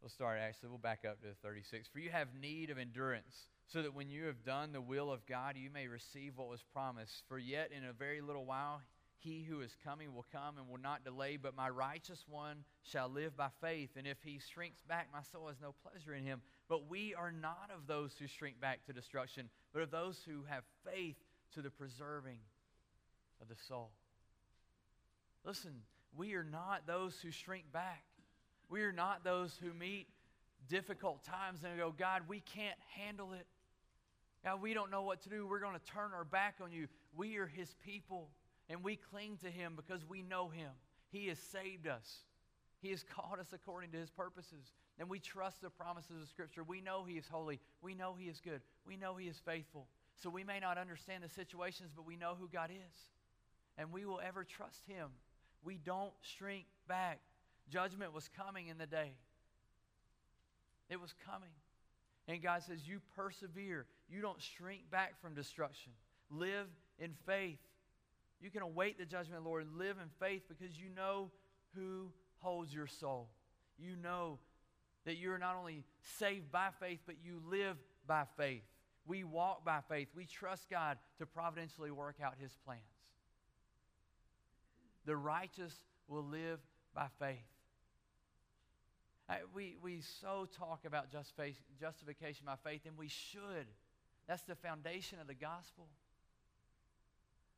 We'll 0.00 0.10
start 0.10 0.38
actually, 0.38 0.68
we'll 0.68 0.78
back 0.78 1.04
up 1.08 1.20
to 1.22 1.28
36. 1.42 1.88
For 1.92 1.98
you 1.98 2.10
have 2.10 2.28
need 2.40 2.70
of 2.70 2.78
endurance, 2.78 3.34
so 3.72 3.82
that 3.82 3.94
when 3.94 4.10
you 4.10 4.24
have 4.24 4.44
done 4.44 4.72
the 4.72 4.80
will 4.80 5.10
of 5.10 5.24
God, 5.26 5.56
you 5.56 5.70
may 5.70 5.88
receive 5.88 6.34
what 6.36 6.48
was 6.48 6.60
promised. 6.72 7.22
For 7.28 7.38
yet 7.38 7.70
in 7.76 7.84
a 7.84 7.92
very 7.92 8.20
little 8.20 8.44
while, 8.44 8.82
he 9.18 9.42
who 9.48 9.60
is 9.60 9.76
coming 9.84 10.14
will 10.14 10.26
come 10.32 10.58
and 10.58 10.68
will 10.68 10.80
not 10.80 11.04
delay, 11.04 11.36
but 11.36 11.56
my 11.56 11.68
righteous 11.68 12.24
one 12.28 12.64
shall 12.82 13.08
live 13.08 13.36
by 13.36 13.48
faith. 13.60 13.90
And 13.96 14.06
if 14.06 14.18
he 14.22 14.38
shrinks 14.52 14.82
back, 14.82 15.08
my 15.12 15.22
soul 15.32 15.48
has 15.48 15.56
no 15.62 15.74
pleasure 15.82 16.14
in 16.14 16.24
him. 16.24 16.42
But 16.68 16.88
we 16.88 17.14
are 17.14 17.32
not 17.32 17.70
of 17.74 17.86
those 17.86 18.12
who 18.18 18.26
shrink 18.26 18.60
back 18.60 18.84
to 18.86 18.92
destruction, 18.92 19.48
but 19.72 19.82
of 19.82 19.90
those 19.90 20.20
who 20.26 20.44
have 20.48 20.64
faith 20.84 21.16
to 21.54 21.62
the 21.62 21.70
preserving 21.70 22.38
of 23.40 23.48
the 23.48 23.56
soul. 23.68 23.90
Listen, 25.44 25.72
we 26.16 26.34
are 26.34 26.44
not 26.44 26.86
those 26.86 27.18
who 27.22 27.30
shrink 27.30 27.70
back. 27.72 28.04
We 28.68 28.82
are 28.82 28.92
not 28.92 29.24
those 29.24 29.58
who 29.62 29.72
meet 29.72 30.08
difficult 30.68 31.22
times 31.24 31.60
and 31.64 31.78
go, 31.78 31.94
God, 31.96 32.22
we 32.28 32.40
can't 32.40 32.78
handle 32.96 33.32
it. 33.32 33.46
God, 34.44 34.60
we 34.60 34.74
don't 34.74 34.90
know 34.90 35.02
what 35.02 35.22
to 35.22 35.28
do. 35.28 35.46
We're 35.46 35.60
going 35.60 35.74
to 35.74 35.92
turn 35.92 36.12
our 36.14 36.24
back 36.24 36.56
on 36.62 36.72
you. 36.72 36.88
We 37.16 37.36
are 37.36 37.46
His 37.46 37.74
people, 37.84 38.28
and 38.68 38.82
we 38.82 38.96
cling 38.96 39.38
to 39.42 39.50
Him 39.50 39.74
because 39.76 40.08
we 40.08 40.22
know 40.22 40.48
Him. 40.48 40.70
He 41.10 41.28
has 41.28 41.38
saved 41.38 41.86
us, 41.86 42.24
He 42.80 42.90
has 42.90 43.04
called 43.14 43.38
us 43.40 43.52
according 43.52 43.90
to 43.92 43.98
His 43.98 44.10
purposes. 44.10 44.72
And 44.96 45.08
we 45.08 45.18
trust 45.18 45.60
the 45.60 45.70
promises 45.70 46.22
of 46.22 46.28
Scripture. 46.28 46.62
We 46.62 46.80
know 46.80 47.04
He 47.04 47.14
is 47.14 47.26
holy. 47.26 47.58
We 47.82 47.94
know 47.94 48.14
He 48.16 48.26
is 48.26 48.40
good. 48.40 48.60
We 48.86 48.96
know 48.96 49.16
He 49.16 49.26
is 49.26 49.40
faithful. 49.44 49.88
So 50.16 50.30
we 50.30 50.44
may 50.44 50.60
not 50.60 50.78
understand 50.78 51.24
the 51.24 51.28
situations, 51.28 51.90
but 51.94 52.06
we 52.06 52.16
know 52.16 52.36
who 52.38 52.48
God 52.48 52.70
is 52.70 53.00
and 53.76 53.92
we 53.92 54.04
will 54.04 54.20
ever 54.24 54.44
trust 54.44 54.86
Him. 54.86 55.08
We 55.62 55.78
don't 55.78 56.12
shrink 56.20 56.66
back. 56.88 57.20
Judgment 57.70 58.12
was 58.12 58.28
coming 58.28 58.68
in 58.68 58.78
the 58.78 58.86
day, 58.86 59.12
it 60.88 61.00
was 61.00 61.14
coming. 61.26 61.50
And 62.26 62.42
God 62.42 62.62
says, 62.62 62.86
You 62.86 63.00
persevere. 63.16 63.84
You 64.08 64.22
don't 64.22 64.40
shrink 64.40 64.90
back 64.90 65.20
from 65.20 65.34
destruction. 65.34 65.92
Live 66.30 66.68
in 66.98 67.12
faith. 67.26 67.58
You 68.40 68.50
can 68.50 68.62
await 68.62 68.98
the 68.98 69.04
judgment 69.04 69.38
of 69.38 69.44
the 69.44 69.48
Lord 69.48 69.64
and 69.64 69.78
live 69.78 69.96
in 70.02 70.08
faith 70.20 70.42
because 70.48 70.78
you 70.78 70.88
know 70.94 71.30
who 71.74 72.10
holds 72.38 72.74
your 72.74 72.86
soul. 72.86 73.28
You 73.78 73.96
know 73.96 74.38
that 75.04 75.16
you're 75.16 75.38
not 75.38 75.56
only 75.56 75.84
saved 76.18 76.50
by 76.52 76.68
faith, 76.80 77.00
but 77.06 77.16
you 77.24 77.42
live 77.48 77.76
by 78.06 78.24
faith. 78.36 78.62
We 79.06 79.24
walk 79.24 79.64
by 79.64 79.80
faith. 79.88 80.08
We 80.14 80.24
trust 80.24 80.70
God 80.70 80.98
to 81.18 81.26
providentially 81.26 81.90
work 81.90 82.16
out 82.22 82.34
his 82.40 82.52
plans. 82.64 82.80
The 85.04 85.16
righteous 85.16 85.74
will 86.08 86.24
live 86.24 86.60
by 86.94 87.06
faith. 87.18 87.44
I, 89.28 89.38
we, 89.54 89.76
we 89.82 90.00
so 90.20 90.46
talk 90.56 90.84
about 90.86 91.10
just 91.10 91.34
faith, 91.36 91.56
justification 91.80 92.44
by 92.46 92.56
faith, 92.62 92.82
and 92.86 92.96
we 92.96 93.08
should. 93.08 93.66
That's 94.26 94.42
the 94.42 94.54
foundation 94.54 95.18
of 95.20 95.26
the 95.26 95.34
gospel. 95.34 95.88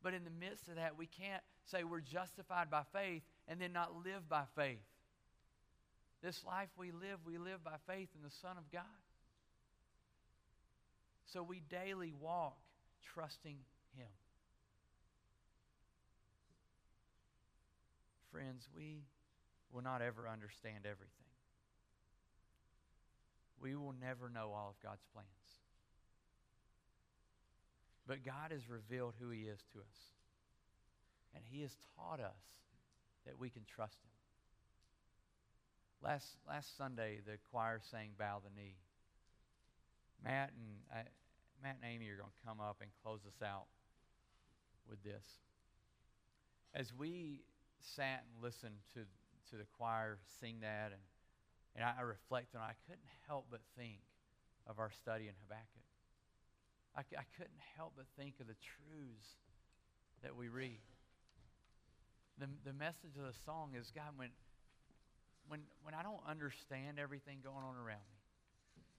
But 0.07 0.15
in 0.15 0.23
the 0.23 0.31
midst 0.31 0.69
of 0.69 0.77
that, 0.77 0.97
we 0.97 1.07
can't 1.07 1.43
say 1.65 1.83
we're 1.83 1.99
justified 1.99 2.71
by 2.71 2.83
faith 2.93 3.23
and 3.49 3.61
then 3.61 3.73
not 3.73 3.91
live 4.05 4.29
by 4.29 4.45
faith. 4.55 4.79
This 6.23 6.45
life 6.47 6.69
we 6.79 6.93
live, 6.93 7.19
we 7.27 7.39
live 7.39 7.65
by 7.65 7.75
faith 7.89 8.09
in 8.15 8.23
the 8.23 8.31
Son 8.31 8.57
of 8.57 8.71
God. 8.71 8.85
So 11.25 11.43
we 11.43 11.61
daily 11.69 12.13
walk 12.21 12.57
trusting 13.15 13.57
Him. 13.97 14.07
Friends, 18.31 18.69
we 18.77 19.03
will 19.73 19.83
not 19.83 20.03
ever 20.03 20.29
understand 20.29 20.85
everything. 20.85 21.11
We 23.61 23.75
will 23.75 23.97
never 24.01 24.29
know 24.29 24.53
all 24.55 24.69
of 24.69 24.81
God's 24.81 25.03
plans. 25.13 25.27
But 28.07 28.25
God 28.25 28.53
has 28.53 28.69
revealed 28.69 29.15
who 29.21 29.31
He 29.31 29.43
is 29.43 29.61
to 29.73 29.81
us. 29.81 29.99
And 31.35 31.43
He 31.51 31.63
has 31.63 31.77
taught 31.97 32.21
us 32.21 32.41
that 33.27 33.39
we 33.39 33.51
can 33.51 33.63
trust 33.67 33.99
Him. 34.03 34.11
Last, 36.03 36.27
last 36.47 36.77
Sunday, 36.77 37.19
the 37.27 37.39
choir 37.51 37.81
sang 37.91 38.11
Bow 38.19 38.41
the 38.45 38.61
Knee. 38.61 38.77
Matt 40.23 40.53
and, 40.55 40.79
I, 40.93 41.03
Matt 41.63 41.79
and 41.83 41.93
Amy 41.93 42.09
are 42.09 42.17
going 42.17 42.31
to 42.31 42.47
come 42.47 42.61
up 42.61 42.79
and 42.81 42.91
close 43.03 43.21
us 43.27 43.43
out 43.43 43.67
with 44.89 45.03
this. 45.03 45.25
As 46.75 46.93
we 46.95 47.43
sat 47.81 48.25
and 48.25 48.43
listened 48.43 48.77
to, 48.95 49.01
to 49.51 49.57
the 49.57 49.67
choir 49.77 50.19
sing 50.41 50.61
that, 50.61 50.93
and, 50.93 51.03
and 51.75 51.85
I, 51.85 52.01
I 52.01 52.03
reflected 52.03 52.59
on 52.59 52.65
I 52.65 52.77
couldn't 52.87 53.09
help 53.27 53.47
but 53.51 53.61
think 53.77 53.99
of 54.67 54.79
our 54.79 54.91
study 54.91 55.27
in 55.29 55.35
Habakkuk. 55.43 55.83
I, 56.97 57.01
I 57.01 57.25
couldn't 57.37 57.61
help 57.77 57.93
but 57.97 58.07
think 58.17 58.41
of 58.41 58.47
the 58.47 58.57
truths 58.57 59.29
that 60.23 60.35
we 60.35 60.49
read. 60.49 60.81
The, 62.39 62.49
the 62.65 62.73
message 62.73 63.17
of 63.17 63.25
the 63.25 63.39
song 63.45 63.73
is 63.79 63.93
God, 63.95 64.17
when, 64.17 64.31
when, 65.49 65.61
when 65.83 65.95
I 65.95 66.03
don't 66.03 66.21
understand 66.29 66.99
everything 66.99 67.39
going 67.45 67.65
on 67.65 67.77
around 67.77 68.05
me, 68.09 68.21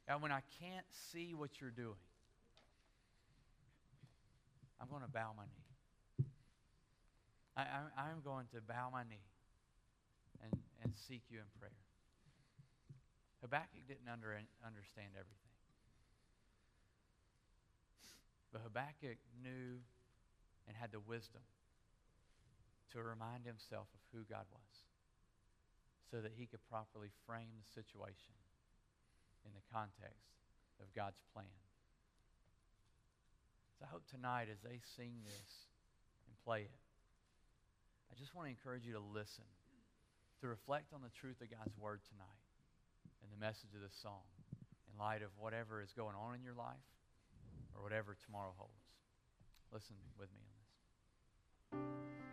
and 0.07 0.21
when 0.21 0.31
I 0.31 0.41
can't 0.61 0.85
see 1.11 1.33
what 1.33 1.59
you're 1.59 1.71
doing, 1.71 1.99
I'm 4.79 4.87
going 4.89 5.01
to 5.01 5.09
bow 5.09 5.33
my 5.35 5.43
knee. 5.43 6.25
I, 7.57 7.61
I, 7.61 8.09
I'm 8.09 8.21
going 8.23 8.45
to 8.53 8.61
bow 8.61 8.89
my 8.93 9.03
knee 9.03 9.25
and, 10.43 10.53
and 10.83 10.93
seek 11.07 11.23
you 11.29 11.39
in 11.39 11.49
prayer. 11.59 11.71
Habakkuk 13.41 13.87
didn't 13.87 14.07
under, 14.11 14.37
understand 14.65 15.17
everything. 15.17 15.46
But 18.51 18.61
Habakkuk 18.63 19.19
knew 19.43 19.83
and 20.67 20.75
had 20.75 20.91
the 20.91 20.99
wisdom 20.99 21.43
to 22.93 23.03
remind 23.03 23.45
himself 23.45 23.87
of 23.91 24.01
who 24.11 24.23
God 24.27 24.47
was 24.51 24.73
so 26.11 26.23
that 26.23 26.31
he 26.35 26.47
could 26.47 26.63
properly 26.71 27.11
frame 27.27 27.51
the 27.59 27.67
situation 27.75 28.35
in 29.43 29.51
the 29.51 29.65
context 29.71 30.31
of 30.79 30.87
God's 30.95 31.19
plan. 31.35 31.51
So 33.79 33.85
I 33.85 33.91
hope 33.91 34.07
tonight 34.07 34.47
as 34.47 34.63
they 34.63 34.79
sing 34.95 35.21
this 35.27 35.51
and 36.25 36.33
play 36.43 36.65
it, 36.65 36.81
I 38.09 38.15
just 38.15 38.33
want 38.33 38.47
to 38.47 38.55
encourage 38.55 38.87
you 38.87 38.95
to 38.95 39.03
listen, 39.03 39.45
to 40.41 40.47
reflect 40.47 40.95
on 40.95 41.03
the 41.03 41.11
truth 41.11 41.43
of 41.43 41.51
God's 41.51 41.75
word 41.77 41.99
tonight 42.07 42.43
and 43.21 43.29
the 43.29 43.37
message 43.37 43.75
of 43.75 43.83
this 43.83 43.95
song 44.01 44.23
in 44.87 44.95
light 44.95 45.21
of 45.21 45.29
whatever 45.35 45.83
is 45.83 45.91
going 45.91 46.15
on 46.15 46.33
in 46.33 46.41
your 46.41 46.55
life 46.55 46.81
or 47.77 47.83
whatever 47.83 48.17
tomorrow 48.25 48.53
holds. 48.57 48.73
Listen 49.71 49.95
with 50.17 50.29
me 50.33 50.41
on 50.41 50.57
this. 50.57 52.26